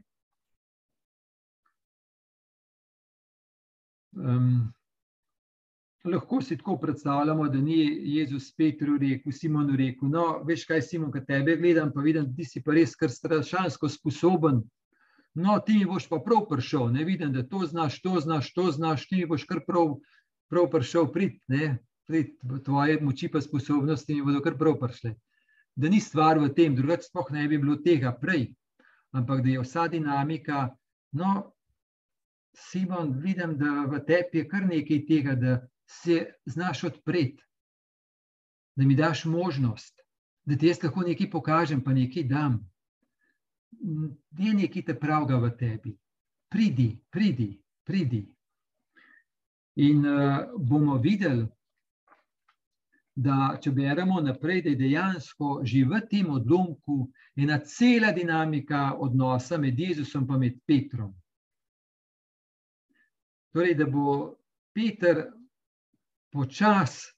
Um, 4.16 4.72
lahko 6.04 6.42
si 6.42 6.56
tako 6.56 6.76
predstavljamo, 6.76 7.48
da 7.48 7.60
ni 7.60 7.78
Jezus 8.16 8.52
Petru 8.56 8.98
rekel, 8.98 9.32
Simonu 9.32 9.76
rekel: 9.76 10.08
No, 10.08 10.42
veš 10.46 10.64
kaj, 10.66 10.82
Simon, 10.82 11.12
kad 11.12 11.26
tebe 11.26 11.56
gledam, 11.56 11.92
pa 11.94 12.00
vidim, 12.00 12.26
da 12.28 12.44
si 12.44 12.62
pa 12.62 12.74
res 12.74 12.96
kar 12.96 13.10
strašansko 13.10 13.88
sposoben. 13.88 14.62
No, 15.34 15.56
ti 15.64 15.78
mi 15.78 15.86
boš 15.88 16.08
pa 16.10 16.18
prav 16.20 16.44
prišel, 16.50 16.90
ne 16.92 17.04
vidim, 17.08 17.32
da 17.32 17.46
to 17.48 17.64
znaš, 17.66 18.02
to 18.02 18.20
znaš, 18.20 18.52
to 18.52 18.70
znaš, 18.70 19.06
ti 19.08 19.22
mi 19.22 19.26
boš 19.26 19.46
kar 19.48 19.62
prav, 19.66 19.94
prav 20.50 20.68
prišel, 20.70 21.08
prid, 21.12 21.38
ne, 21.48 21.78
prid, 22.06 22.34
tvoje 22.64 22.98
moči 23.00 23.30
pa 23.32 23.40
sposobnosti 23.40 24.14
mi 24.14 24.22
bodo 24.22 24.42
kar 24.44 24.58
prav 24.58 24.76
prišle. 24.80 25.14
Da 25.76 25.88
ni 25.88 26.00
stvar 26.00 26.38
v 26.38 26.50
tem, 26.52 26.76
drugače 26.76 27.08
sploh 27.08 27.30
ne 27.32 27.46
bi 27.48 27.58
bilo 27.58 27.78
tega 27.80 28.12
prej, 28.20 28.50
ampak 29.16 29.40
da 29.40 29.54
je 29.54 29.62
vsa 29.62 29.86
dinamika. 29.88 30.66
No, 31.16 31.54
Simon, 32.54 33.12
vidim, 33.20 33.56
da 33.58 33.86
v 33.88 34.00
tebi 34.06 34.42
je 34.42 34.48
kar 34.48 34.66
nekaj 34.66 35.06
tega, 35.06 35.34
da 35.34 35.54
se 35.88 36.26
znaš 36.44 36.84
odpreti, 36.84 37.44
da 38.76 38.84
mi 38.84 38.94
daš 38.94 39.24
možnost, 39.24 40.00
da 40.44 40.56
ti 40.56 40.66
jaz 40.66 40.82
lahko 40.82 41.04
nekaj 41.06 41.30
pokažem, 41.30 41.84
pa 41.84 41.92
nekaj 41.92 42.24
dam. 42.28 42.60
Je 44.38 44.54
nekaj 44.54 44.84
te 44.84 44.98
pravga 44.98 45.36
v 45.36 45.50
tebi. 45.58 45.96
Pridi, 46.52 46.90
pridi, 47.10 47.62
pridi. 47.84 48.26
In 49.80 50.06
uh, 50.06 50.52
bomo 50.58 50.98
videli, 51.00 51.46
da 53.14 53.56
če 53.60 53.70
beremo 53.76 54.20
naprej, 54.20 54.62
da 54.62 54.70
je 54.72 54.80
dejansko 54.80 55.60
že 55.64 55.84
v 55.84 56.00
tem 56.08 56.30
odlomku 56.32 57.10
ena 57.36 57.58
cela 57.64 58.12
dinamika 58.12 58.92
odnosa 58.98 59.58
med 59.58 59.78
Jezusom 59.78 60.28
in 60.42 60.60
Petrom. 60.66 61.12
Torej, 63.52 63.74
da 63.74 63.86
bo 63.86 64.34
Peter 64.74 65.26
počasi, 66.32 67.12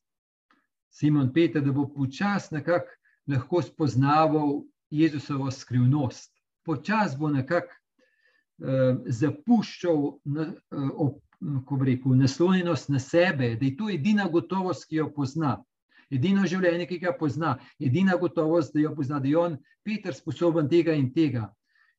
Simon 0.90 1.32
Peter, 1.32 1.62
da 1.62 1.72
bo 1.72 1.86
počasi 1.88 2.54
nekako 2.54 2.90
lahko 3.26 3.62
spoznaval 3.62 4.62
Jezusovo 4.90 5.50
skrivnost. 5.50 6.32
Počasi 6.64 7.16
bo 7.18 7.30
nekako 7.30 7.70
eh, 7.70 8.96
zapuščal 9.06 10.02
na, 10.24 10.48
eh, 10.50 11.84
rekel, 11.84 12.16
naslonjenost 12.16 12.88
na 12.88 12.98
sebe, 12.98 13.54
da 13.56 13.66
je 13.66 13.76
to 13.76 13.90
edina 13.90 14.28
gotovost, 14.28 14.88
ki 14.88 14.96
jo 14.96 15.10
pozna. 15.14 15.56
Edino 16.10 16.46
življenje, 16.46 16.86
ki 16.86 16.98
ga 16.98 17.14
pozna, 17.18 17.56
edina 17.78 18.16
gotovost, 18.20 18.74
da 18.74 18.80
jo 18.80 18.94
pozna, 18.94 19.20
da 19.20 19.28
je 19.28 19.38
on, 19.38 19.58
Peter, 19.84 20.14
sposoben 20.14 20.68
tega 20.68 20.92
in 20.92 21.12
tega. 21.14 21.48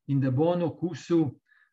In 0.08 0.20
da 0.20 0.30
bo 0.30 0.52
on 0.52 0.62
okusil, 0.62 1.30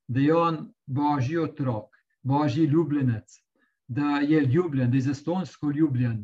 da 0.08 0.20
je 0.20 0.36
on 0.36 0.60
božji 0.88 1.38
otrok, 1.38 1.93
božji 2.24 2.66
ljubljenec, 2.66 3.40
da 3.88 4.20
je 4.24 4.42
ljubljen, 4.42 4.92
da 4.92 4.98
je 4.98 5.02
zastonsko 5.02 5.72
ljubljen. 5.72 6.24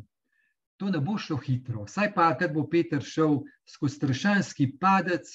To 0.76 0.90
ne 0.90 1.00
bo 1.00 1.18
šlo 1.18 1.36
hitro. 1.36 1.84
Vsaj 1.84 2.14
pa, 2.14 2.30
kad 2.38 2.54
bo 2.54 2.64
Peter 2.68 3.02
šel 3.04 3.42
skozi 3.68 3.96
strašanski 3.96 4.70
padec, 4.80 5.28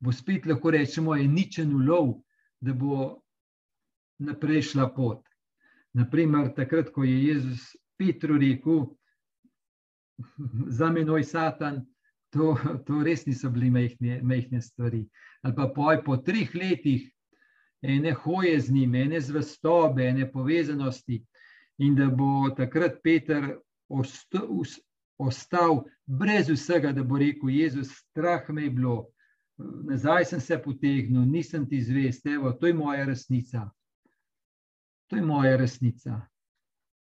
bo 0.00 0.12
spet 0.12 0.46
lahko 0.46 0.70
rečemo, 0.70 1.16
je 1.16 1.28
ničen 1.28 1.74
ulov, 1.74 2.20
da 2.60 2.72
bo 2.72 3.22
naprej 4.18 4.62
šla 4.62 4.88
pot. 4.94 5.26
Naprimer, 5.92 6.52
takrat, 6.54 6.92
ko 6.92 7.04
je 7.04 7.16
Jezus 7.24 7.72
Petru 7.98 8.38
rekel, 8.38 8.86
za 10.68 10.90
menoj 10.90 11.24
Satan, 11.24 11.82
to, 12.30 12.54
to 12.86 13.02
res 13.04 13.26
niso 13.26 13.50
bile 13.50 13.70
mehne, 13.70 14.20
mehne 14.22 14.60
stvari. 14.62 15.02
Ali 15.42 15.54
pa 15.56 15.68
poj, 15.74 16.02
po 16.04 16.16
treh 16.16 16.54
letih, 16.54 17.08
ene 17.82 18.12
hoje 18.12 18.60
z 18.60 18.72
njim, 18.72 18.94
ene 18.94 19.20
zvestobe, 19.20 20.04
ene 20.08 20.32
povezanosti, 20.32 21.24
in 21.78 21.94
da 21.94 22.06
bo 22.06 22.50
takrat 22.56 23.02
Peter 23.02 23.56
ostal 25.18 25.84
brez 26.06 26.48
vsega, 26.48 26.92
da 26.92 27.02
bo 27.02 27.18
rekel: 27.18 27.50
Jezus, 27.50 27.88
strah 27.92 28.48
me 28.48 28.62
je 28.62 28.70
bilo, 28.70 29.08
nazaj 29.58 30.24
sem 30.24 30.40
se 30.40 30.58
potegnil, 30.62 31.24
nisem 31.24 31.68
ti 31.68 31.82
zvest, 31.82 32.26
evo, 32.26 32.52
to 32.52 32.66
je 32.66 32.74
moja 32.74 33.04
resnica. 33.04 33.70
To 35.06 35.16
je 35.16 35.22
moja 35.22 35.56
resnica. 35.56 36.20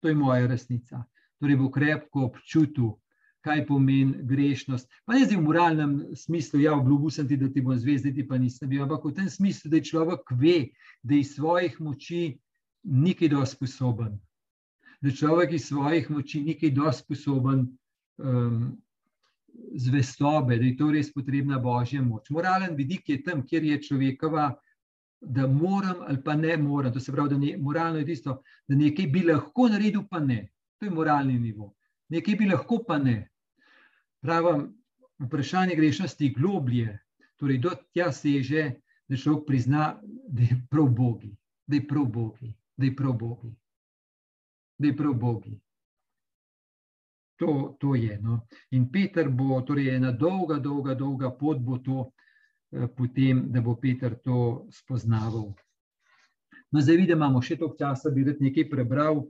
To 0.00 0.08
je 0.08 0.14
moja 0.14 0.46
resnica. 0.46 1.04
Torej, 1.38 1.56
bo 1.56 1.70
krepko 1.70 2.24
občutil, 2.24 2.92
kaj 3.42 3.64
pomeni 3.66 4.22
grešnost. 4.28 4.88
Pa 5.06 5.16
ne 5.16 5.26
zdaj 5.26 5.38
v 5.38 5.44
moralnem 5.46 5.94
smislu, 6.16 6.60
ja, 6.62 6.74
obljubil 6.78 7.10
sem 7.10 7.28
ti, 7.28 7.36
da 7.36 7.50
ti 7.52 7.62
bom 7.62 7.78
zvezd, 7.78 8.12
ti 8.14 8.26
pa 8.26 8.38
nisem 8.38 8.70
bil, 8.70 8.84
ampak 8.84 9.04
v 9.04 9.14
tem 9.16 9.30
smislu, 9.30 9.70
da 9.70 9.82
človek 9.82 10.34
ve, 10.38 10.70
da 11.02 11.18
iz 11.18 11.34
svojih 11.36 11.80
moči 11.80 12.38
nekaj 12.82 13.32
dosti 13.34 13.56
sposoben. 13.56 14.16
Da 15.02 15.10
človek 15.10 15.56
iz 15.58 15.66
svojih 15.68 16.10
moči 16.10 16.42
nekaj 16.46 16.70
dosti 16.70 17.04
sposoben 17.04 17.66
um, 18.22 18.72
zvestobe, 19.74 20.58
da 20.58 20.64
je 20.64 20.76
to 20.76 20.90
res 20.92 21.12
potrebna 21.12 21.58
božja 21.58 22.02
moč. 22.02 22.30
Moralen 22.30 22.76
vidik 22.76 23.08
je 23.08 23.22
tam, 23.22 23.42
kjer 23.46 23.64
je 23.64 23.82
človekova. 23.82 24.52
Da 25.22 25.46
moram 25.46 26.00
ali 26.02 26.18
pa 26.24 26.34
ne 26.34 26.56
moram, 26.58 26.90
to 26.92 27.00
se 27.00 27.12
pravi, 27.12 27.28
da 27.30 27.46
je 27.46 27.58
moralno 27.58 27.98
je 28.00 28.06
tisto, 28.06 28.40
da 28.68 28.74
nekaj 28.74 29.06
bi 29.06 29.20
lahko 29.22 29.68
naredil, 29.70 30.02
pa 30.10 30.18
ne. 30.18 30.48
To 30.80 30.86
je 30.86 30.90
moralni 30.90 31.38
nivo. 31.38 31.74
Nekaj 32.10 32.34
bi 32.36 32.48
lahko, 32.50 32.80
pa 32.88 32.98
ne. 32.98 33.28
Pravim, 34.22 34.68
vprašanje 35.18 35.74
grešnosti 35.76 36.24
je 36.24 36.34
globlje, 36.36 36.98
torej 37.36 37.58
do 37.58 37.70
tja 37.92 38.12
seže, 38.12 38.68
da 39.08 39.16
človek 39.18 39.46
prizna, 39.46 39.98
da 40.28 40.42
je 40.42 40.60
prav 40.70 40.86
Bogi, 40.88 41.32
da 41.66 41.76
je 41.76 41.86
prav 41.86 42.06
Bogi, 42.06 42.52
da 42.76 42.86
je 42.86 42.96
prav 42.96 43.16
Bogi. 43.18 43.50
Da 44.78 44.86
je 44.86 44.96
prav 44.96 45.14
Bogi. 45.14 45.60
To, 47.36 47.76
to 47.80 47.94
je. 47.94 48.20
No. 48.22 48.46
In 48.70 48.86
Peter 48.92 49.28
bo, 49.28 49.60
torej 49.66 49.96
ena 49.96 50.12
dolga, 50.12 50.58
dolga, 50.58 50.94
dolga 50.94 51.30
pot 51.38 51.58
bo 51.58 51.78
to, 51.78 52.12
eh, 52.72 52.86
potem, 52.96 53.48
da 53.52 53.60
bo 53.60 53.74
Peter 53.76 54.14
to 54.24 54.68
spoznaval. 54.70 55.52
No, 56.70 56.80
zdaj 56.80 56.96
vidim, 56.96 57.18
imamo 57.18 57.42
še 57.42 57.58
toliko 57.58 57.76
časa, 57.78 58.10
bi 58.10 58.24
rad 58.24 58.38
nekaj 58.40 58.68
prebral. 58.70 59.24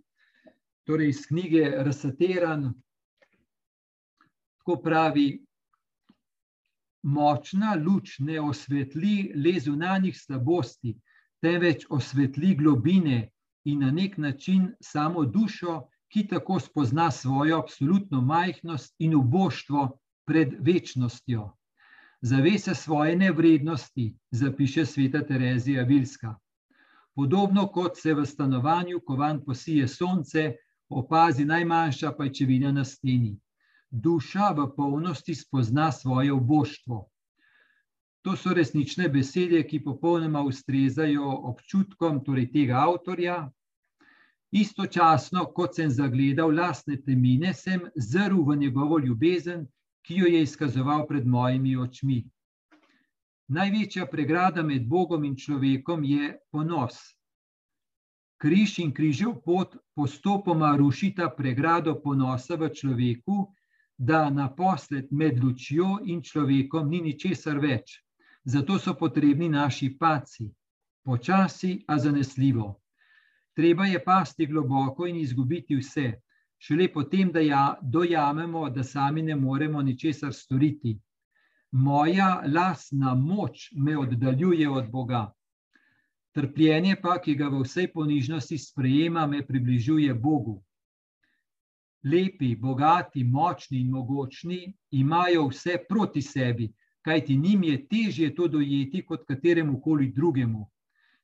Torej, 0.87 1.09
iz 1.09 1.27
knjige 1.27 1.71
Razsatiran, 1.85 2.69
Tako 4.63 4.77
pravi, 4.83 5.45
močna 7.03 7.75
luč 7.75 8.19
ne 8.19 8.37
osvetli 8.41 9.33
le 9.35 9.53
zunanjih 9.61 10.15
slabosti, 10.19 10.93
temveč 11.43 11.83
osvetli 11.91 12.55
globine 12.55 13.33
in 13.65 13.83
na 13.83 13.91
nek 13.91 14.15
način 14.19 14.71
samo 14.81 15.25
dušo, 15.25 15.81
ki 16.13 16.27
tako 16.31 16.61
spozna 16.61 17.11
svojo 17.11 17.59
absolutno 17.59 18.21
majhnost 18.21 18.95
in 18.99 19.15
uboštvo 19.15 19.99
pred 20.27 20.55
večnostjo. 20.61 21.51
Zave 22.21 22.59
se 22.59 22.75
svoje 22.75 23.17
nevrednosti, 23.17 24.15
zapiše 24.31 24.87
sveta 24.87 25.27
Terezija 25.27 25.83
Vilska. 25.83 26.37
Podobno 27.15 27.67
kot 27.67 27.99
se 27.99 28.15
v 28.15 28.27
stanovanju, 28.27 29.01
ko 29.01 29.17
van 29.17 29.45
posije 29.45 29.89
sonce, 29.89 30.53
opazi 30.89 31.45
najmanjša 31.45 32.13
pajčevina 32.13 32.73
na 32.73 32.85
steni. 32.85 33.41
Duša 33.93 34.55
v 34.57 34.71
polnosti 34.77 35.35
spozna 35.35 35.93
svoje 35.93 36.33
oboštvo. 36.33 37.09
To 38.25 38.37
so 38.37 38.55
resnične 38.55 39.09
besede, 39.13 39.61
ki 39.69 39.83
popolnoma 39.85 40.41
ustrezajo 40.49 41.29
občutkom 41.51 42.23
torej 42.25 42.49
tega 42.55 42.81
avtorja. 42.89 43.51
Istočasno, 44.53 45.45
kot 45.53 45.77
sem 45.77 45.91
zagledal 45.91 46.55
lastne 46.57 46.97
temine, 47.05 47.53
sem 47.53 47.85
zrl 47.97 48.41
v 48.49 48.57
njegovo 48.65 48.99
ljubezen, 48.99 49.67
ki 50.03 50.23
jo 50.23 50.27
je 50.27 50.43
izkazoval 50.43 51.07
pred 51.07 51.27
mojimi 51.27 51.77
očmi. 51.77 52.23
Največja 53.53 54.07
pregrada 54.09 54.63
med 54.63 54.89
Bogom 54.89 55.25
in 55.25 55.37
človekom 55.37 56.05
je 56.05 56.33
ponos. 56.51 56.97
Križ 58.41 58.79
in 58.79 58.93
križev 58.95 59.43
pot 59.45 59.77
postopoma 59.95 60.77
rušita 60.81 61.29
pregrado 61.37 62.01
ponosa 62.01 62.57
v 62.57 62.73
človeku, 62.73 63.53
da 64.03 64.31
naposled 64.31 65.07
med 65.11 65.45
lučjo 65.45 65.99
in 66.05 66.23
človekom 66.23 66.89
ni 66.91 66.99
ničesar 67.01 67.59
več. 67.63 68.01
Zato 68.45 68.79
so 68.79 68.95
potrebni 68.99 69.47
naši 69.49 69.93
paci, 69.99 70.49
počasi, 71.07 71.85
a 71.87 71.99
zanesljivo. 71.99 72.67
Treba 73.55 73.87
je 73.87 74.01
pasti 74.05 74.47
globoko 74.47 75.07
in 75.07 75.21
izgubiti 75.21 75.79
vse, 75.79 76.09
šele 76.59 76.89
potem, 76.93 77.31
da 77.31 77.41
ja, 77.47 77.63
dojamemo, 77.83 78.65
da 78.71 78.83
sami 78.83 79.23
ne 79.23 79.37
moremo 79.37 79.83
ničesar 79.83 80.35
storiti. 80.35 80.97
Moja 81.71 82.43
lasna 82.55 83.15
moč 83.15 83.71
me 83.77 83.97
oddaljuje 83.99 84.71
od 84.71 84.91
Boga. 84.91 85.29
Trpljenje 86.35 86.97
pa, 87.03 87.21
ki 87.23 87.37
ga 87.39 87.49
v 87.55 87.63
vsej 87.63 87.93
ponižnosti 87.95 88.59
sprejema, 88.59 89.27
me 89.27 89.47
približuje 89.47 90.15
Bogu. 90.15 90.59
Lepi, 92.05 92.57
bogati, 92.57 93.25
močni 93.25 93.81
in 93.81 93.91
mogočni 93.91 94.75
imajo 94.91 95.47
vse 95.49 95.79
proti 95.89 96.23
sebi, 96.23 96.73
kajti 97.03 97.37
njim 97.37 97.63
je 97.63 97.89
težje 97.89 98.35
to 98.35 98.49
dojeti 98.49 99.05
kot 99.07 99.25
kateremu 99.27 99.81
koli 99.81 100.09
drugemu. 100.13 100.67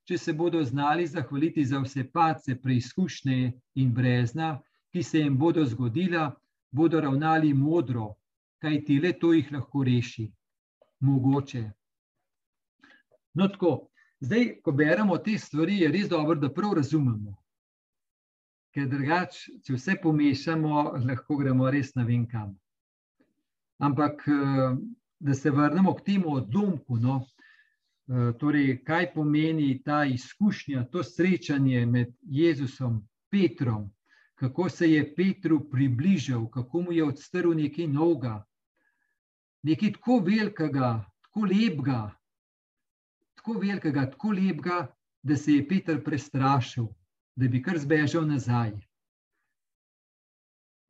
Če 0.04 0.18
se 0.18 0.32
bodo 0.32 0.62
znali 0.64 1.06
zahvaliti 1.06 1.64
za 1.64 1.80
vse 1.82 2.04
pace, 2.12 2.54
preizkušnje 2.62 3.52
in 3.74 3.92
brezna, 3.94 4.60
ki 4.92 5.02
se 5.02 5.18
jim 5.18 5.36
bodo 5.38 5.64
zgodila, 5.66 6.30
bodo 6.70 7.00
ravnali 7.00 7.52
modro, 7.54 8.14
kajti 8.62 9.00
le 9.00 9.12
to 9.12 9.32
jih 9.32 9.52
lahko 9.52 9.84
reši. 9.84 10.30
Mogoče. 11.00 11.70
No, 13.34 13.48
tako, 13.48 13.88
zdaj, 14.20 14.60
ko 14.62 14.72
beremo 14.72 15.18
te 15.18 15.38
stvari, 15.38 15.78
je 15.82 15.90
res 15.92 16.08
dobro, 16.08 16.34
da 16.34 16.50
prav 16.54 16.72
razumemo. 16.80 17.36
Ker 18.78 18.86
drugače, 18.86 19.56
če 19.66 19.74
vse 19.74 19.94
pomešamo, 19.98 20.82
lahko 21.02 21.36
gremo 21.40 21.66
res 21.66 21.96
na 21.96 22.04
vem 22.06 22.28
kam. 22.30 22.52
Ampak 23.82 24.22
da 25.18 25.34
se 25.34 25.50
vrnemo 25.50 25.94
k 25.94 26.04
temu 26.06 26.34
odlomku. 26.38 26.98
No? 27.02 27.16
E, 28.06 28.28
torej, 28.38 28.76
kaj 28.86 29.08
pomeni 29.14 29.82
ta 29.82 30.04
izkušnja, 30.04 30.84
to 30.92 31.02
srečanje 31.02 31.86
med 31.86 32.12
Jezusom 32.22 32.92
in 32.94 33.08
Petrom, 33.30 33.88
kako 34.38 34.68
se 34.68 34.92
je 34.92 35.14
Petru 35.14 35.58
približal, 35.70 36.46
kako 36.50 36.82
mu 36.82 36.92
je 36.92 37.04
odstrl 37.04 37.56
nekaj 37.58 37.86
novega, 37.86 38.44
nekaj 39.62 39.92
tako 39.98 40.20
velikega, 40.30 40.92
tako 41.26 41.50
lepega, 41.50 42.00
tako 43.34 43.58
velikega, 43.58 44.06
tako 44.14 44.32
lepega, 44.38 44.78
da 45.22 45.36
se 45.36 45.58
je 45.58 45.66
Petr 45.68 45.98
prestrašil, 46.04 46.86
da 47.38 47.48
bi 47.48 47.62
kar 47.62 47.78
zbežal 47.78 48.26
nazaj. 48.26 48.72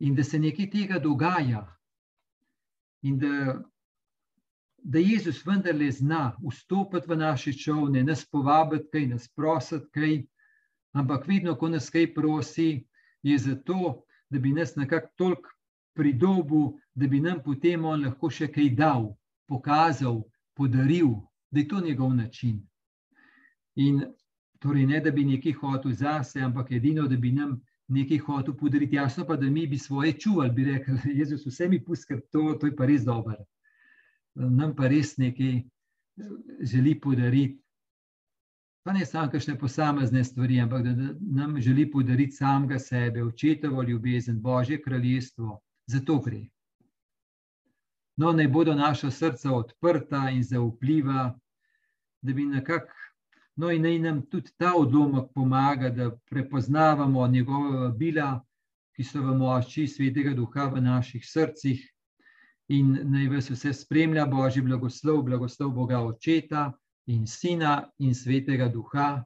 In 0.00 0.14
da 0.14 0.24
se 0.24 0.38
nekaj 0.38 0.70
tega 0.70 0.98
dogaja, 1.02 1.66
in 3.02 3.18
da 3.18 3.58
da 4.82 4.98
Jezus 4.98 5.46
vendarle 5.46 5.90
zna 5.90 6.36
vstopiti 6.50 7.10
v 7.10 7.16
naše 7.16 7.52
čovne, 7.52 8.02
nas 8.04 8.24
povabiti, 8.24 8.88
kaj 8.92 9.06
nas 9.06 9.28
prositi, 9.28 9.90
kaj, 9.92 10.22
ampak 10.92 11.26
vedno, 11.28 11.54
ko 11.58 11.68
nas 11.68 11.90
kaj 11.90 12.14
prosi, 12.14 12.86
je 13.22 13.38
zato, 13.38 14.04
da 14.30 14.38
bi 14.38 14.52
nas 14.52 14.76
nekako 14.76 15.08
toliko 15.16 15.50
pridobil, 15.94 16.78
da 16.94 17.06
bi 17.06 17.20
nam 17.20 17.42
potem 17.44 17.84
on 17.84 18.04
lahko 18.04 18.30
še 18.30 18.48
kaj 18.52 18.70
dal, 18.78 19.10
pokazal, 19.48 20.22
podaril, 20.54 21.10
da 21.50 21.60
je 21.60 21.68
to 21.68 21.80
njegov 21.80 22.14
način. 22.14 22.62
In 23.76 24.04
torej 24.58 24.86
ne, 24.86 25.00
da 25.00 25.10
bi 25.10 25.24
nekaj 25.24 25.52
hotel 25.52 25.92
zase, 25.92 26.40
ampak 26.40 26.72
edino, 26.72 27.06
da 27.08 27.16
bi 27.16 27.32
nam 27.32 27.60
nekaj 27.88 28.18
hotel 28.18 28.54
podariti, 28.54 28.96
jasno 28.96 29.26
pa, 29.26 29.36
da 29.36 29.50
mi 29.50 29.66
bi 29.66 29.78
svoje 29.78 30.12
čuvali, 30.12 30.50
bi 30.50 30.64
rekel, 30.64 30.96
Jezus, 31.20 31.46
vse 31.46 31.68
mi 31.68 31.84
puskati 31.84 32.26
to, 32.32 32.54
to 32.60 32.66
je 32.66 32.76
pa 32.76 32.86
res 32.86 33.04
dobro 33.04 33.38
nam 34.38 34.74
pa 34.76 34.88
res 34.88 35.16
nekaj 35.18 35.56
eh, 35.56 35.64
želi 36.60 37.00
podariti. 37.00 37.62
Pa 38.82 38.92
ne 38.92 39.06
samo 39.06 39.30
kakšne 39.30 39.58
posamezne 39.58 40.22
stvari, 40.24 40.60
ampak 40.60 40.84
da 40.84 41.14
nam 41.20 41.60
želi 41.60 41.90
podariti 41.90 42.32
samega 42.32 42.78
sebe, 42.78 43.22
očetovo 43.24 43.82
ljubezen, 43.82 44.40
Božje 44.40 44.82
kraljestvo, 44.82 45.58
za 45.86 46.00
to 46.00 46.20
gre. 46.20 46.46
No, 48.16 48.32
naj 48.32 48.48
bodo 48.48 48.74
naša 48.74 49.10
srca 49.10 49.52
odprta 49.52 50.30
in 50.30 50.42
zaupljiva, 50.42 51.38
da 52.22 52.32
bi 52.32 52.46
nekako, 52.46 52.94
no, 53.58 53.70
in 53.74 53.82
naj 53.82 53.98
nam 53.98 54.22
tudi 54.30 54.52
ta 54.56 54.72
odlomek 54.78 55.32
pomaga, 55.34 55.90
da 55.90 56.10
prepoznavamo 56.30 57.26
njegove 57.26 57.90
bila, 57.98 58.38
ki 58.94 59.04
so 59.04 59.22
v 59.22 59.34
moči 59.38 59.86
svetega 59.86 60.34
duha 60.34 60.68
v 60.74 60.82
naših 60.82 61.24
srcih, 61.26 61.82
in 62.68 62.92
naj 63.10 63.28
vas 63.32 63.50
vse 63.50 63.72
spremlja 63.72 64.26
Božji 64.26 64.62
blagoslov, 64.62 65.22
blagoslov 65.24 65.72
Boga 65.74 66.00
Očeta 66.04 66.72
in 67.06 67.26
Sina 67.26 67.90
in 67.98 68.14
Svetega 68.14 68.68
Duha. 68.68 69.24